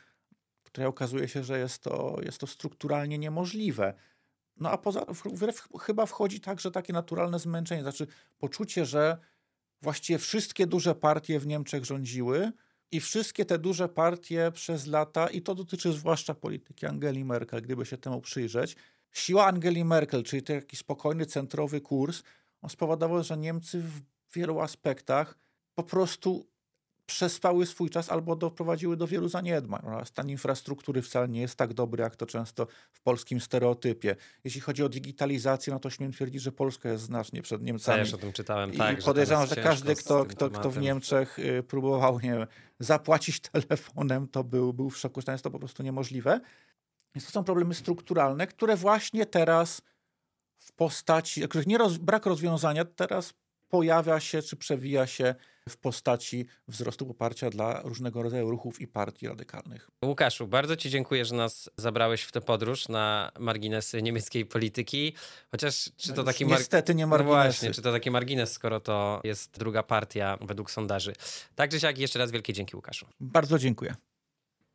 które 0.63 0.87
okazuje 0.87 1.27
się, 1.27 1.43
że 1.43 1.59
jest 1.59 1.83
to, 1.83 2.17
jest 2.23 2.37
to 2.37 2.47
strukturalnie 2.47 3.17
niemożliwe. 3.17 3.93
No 4.57 4.71
a 4.71 4.77
poza, 4.77 5.05
w, 5.05 5.23
w, 5.23 5.79
chyba 5.79 6.05
wchodzi 6.05 6.39
także 6.39 6.71
takie 6.71 6.93
naturalne 6.93 7.39
zmęczenie, 7.39 7.81
znaczy 7.81 8.07
poczucie, 8.37 8.85
że 8.85 9.17
właściwie 9.81 10.19
wszystkie 10.19 10.67
duże 10.67 10.95
partie 10.95 11.39
w 11.39 11.47
Niemczech 11.47 11.85
rządziły 11.85 12.51
i 12.91 12.99
wszystkie 12.99 13.45
te 13.45 13.59
duże 13.59 13.89
partie 13.89 14.51
przez 14.53 14.87
lata, 14.87 15.27
i 15.27 15.41
to 15.41 15.55
dotyczy 15.55 15.93
zwłaszcza 15.93 16.33
polityki 16.33 16.85
Angeli 16.85 17.25
Merkel, 17.25 17.61
gdyby 17.61 17.85
się 17.85 17.97
temu 17.97 18.21
przyjrzeć, 18.21 18.75
siła 19.11 19.45
Angeli 19.45 19.85
Merkel, 19.85 20.23
czyli 20.23 20.43
taki 20.43 20.77
spokojny, 20.77 21.25
centrowy 21.25 21.81
kurs, 21.81 22.23
on 22.61 22.69
spowodował, 22.69 23.23
że 23.23 23.37
Niemcy 23.37 23.79
w 23.79 24.01
wielu 24.33 24.59
aspektach 24.59 25.37
po 25.75 25.83
prostu 25.83 26.47
przespały 27.07 27.65
swój 27.65 27.89
czas 27.89 28.09
albo 28.09 28.35
doprowadziły 28.35 28.97
do 28.97 29.07
wielu 29.07 29.29
zaniedbań. 29.29 29.81
Stan 30.05 30.29
infrastruktury 30.29 31.01
wcale 31.01 31.27
nie 31.27 31.41
jest 31.41 31.55
tak 31.55 31.73
dobry, 31.73 32.03
jak 32.03 32.15
to 32.15 32.25
często 32.25 32.67
w 32.91 33.01
polskim 33.01 33.41
stereotypie. 33.41 34.15
Jeśli 34.43 34.61
chodzi 34.61 34.83
o 34.83 34.89
digitalizację, 34.89 35.73
no 35.73 35.79
to 35.79 35.89
śmiem 35.89 36.11
twierdzić, 36.11 36.41
że 36.41 36.51
Polska 36.51 36.89
jest 36.89 37.03
znacznie 37.03 37.41
przed 37.41 37.61
Niemcami. 37.61 38.03
Też 38.03 38.13
o 38.13 38.17
tym 38.17 38.33
czytałem, 38.33 38.73
I 38.73 38.77
tak. 38.77 39.03
podejrzewam, 39.03 39.47
że, 39.47 39.55
że 39.55 39.61
każdy, 39.61 39.95
kto, 39.95 40.25
kto, 40.25 40.49
kto 40.49 40.71
w 40.71 40.77
Niemczech 40.77 41.39
y, 41.39 41.63
próbował 41.63 42.19
nie 42.19 42.31
wiem, 42.31 42.47
zapłacić 42.79 43.39
telefonem, 43.39 44.27
to 44.27 44.43
był, 44.43 44.73
był 44.73 44.89
w 44.89 44.97
szoku, 44.97 45.21
że 45.21 45.31
jest 45.31 45.43
to 45.43 45.51
po 45.51 45.59
prostu 45.59 45.83
niemożliwe. 45.83 46.41
Więc 47.15 47.25
to 47.25 47.31
są 47.31 47.43
problemy 47.43 47.73
strukturalne, 47.73 48.47
które 48.47 48.75
właśnie 48.75 49.25
teraz 49.25 49.81
w 50.59 50.71
postaci, 50.71 51.43
nie 51.65 51.77
roz, 51.77 51.97
brak 51.97 52.25
rozwiązania, 52.25 52.85
teraz 52.85 53.33
pojawia 53.69 54.19
się 54.19 54.41
czy 54.41 54.55
przewija 54.55 55.07
się 55.07 55.35
w 55.69 55.77
postaci 55.77 56.45
wzrostu 56.67 57.05
poparcia 57.05 57.49
dla 57.49 57.81
różnego 57.81 58.23
rodzaju 58.23 58.49
ruchów 58.49 58.81
i 58.81 58.87
partii 58.87 59.27
radykalnych. 59.27 59.89
Łukaszu, 60.05 60.47
bardzo 60.47 60.75
Ci 60.75 60.89
dziękuję, 60.89 61.25
że 61.25 61.35
nas 61.35 61.69
zabrałeś 61.77 62.21
w 62.21 62.31
tę 62.31 62.41
podróż 62.41 62.89
na 62.89 63.31
marginesy 63.39 64.01
niemieckiej 64.01 64.45
polityki. 64.45 65.13
Chociaż 65.51 65.89
czy 65.97 66.09
to 66.09 66.15
no 66.15 66.23
taki 66.23 66.45
mar... 66.45 66.59
Niestety 66.59 66.95
nie 66.95 67.07
marginesy. 67.07 67.35
No 67.35 67.43
właśnie, 67.43 67.71
czy 67.71 67.81
to 67.81 67.91
taki 67.91 68.11
margines, 68.11 68.51
skoro 68.51 68.79
to 68.79 69.21
jest 69.23 69.59
druga 69.59 69.83
partia 69.83 70.37
według 70.41 70.71
sondaży. 70.71 71.13
Tak 71.55 71.71
czy 71.71 71.79
siak, 71.79 71.97
jeszcze 71.97 72.19
raz 72.19 72.31
wielkie 72.31 72.53
dzięki 72.53 72.75
Łukaszu. 72.75 73.05
Bardzo 73.19 73.59
dziękuję. 73.59 73.95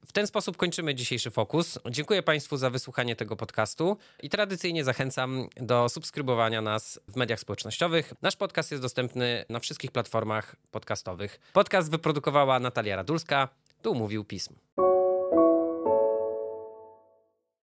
W 0.06 0.12
ten 0.12 0.26
sposób 0.26 0.56
kończymy 0.56 0.94
dzisiejszy 0.94 1.30
fokus. 1.30 1.78
Dziękuję 1.90 2.22
Państwu 2.22 2.56
za 2.56 2.70
wysłuchanie 2.70 3.16
tego 3.16 3.36
podcastu 3.36 3.96
i 4.22 4.28
tradycyjnie 4.28 4.84
zachęcam 4.84 5.48
do 5.56 5.88
subskrybowania 5.88 6.62
nas 6.62 7.00
w 7.08 7.16
mediach 7.16 7.40
społecznościowych. 7.40 8.14
Nasz 8.22 8.36
podcast 8.36 8.70
jest 8.70 8.82
dostępny 8.82 9.44
na 9.48 9.60
wszystkich 9.60 9.90
platformach 9.90 10.56
podcastowych. 10.70 11.40
Podcast 11.52 11.90
wyprodukowała 11.90 12.60
Natalia 12.60 12.96
Radulska. 12.96 13.48
Tu 13.82 13.94
mówił 13.94 14.24
Pism. 14.24 14.54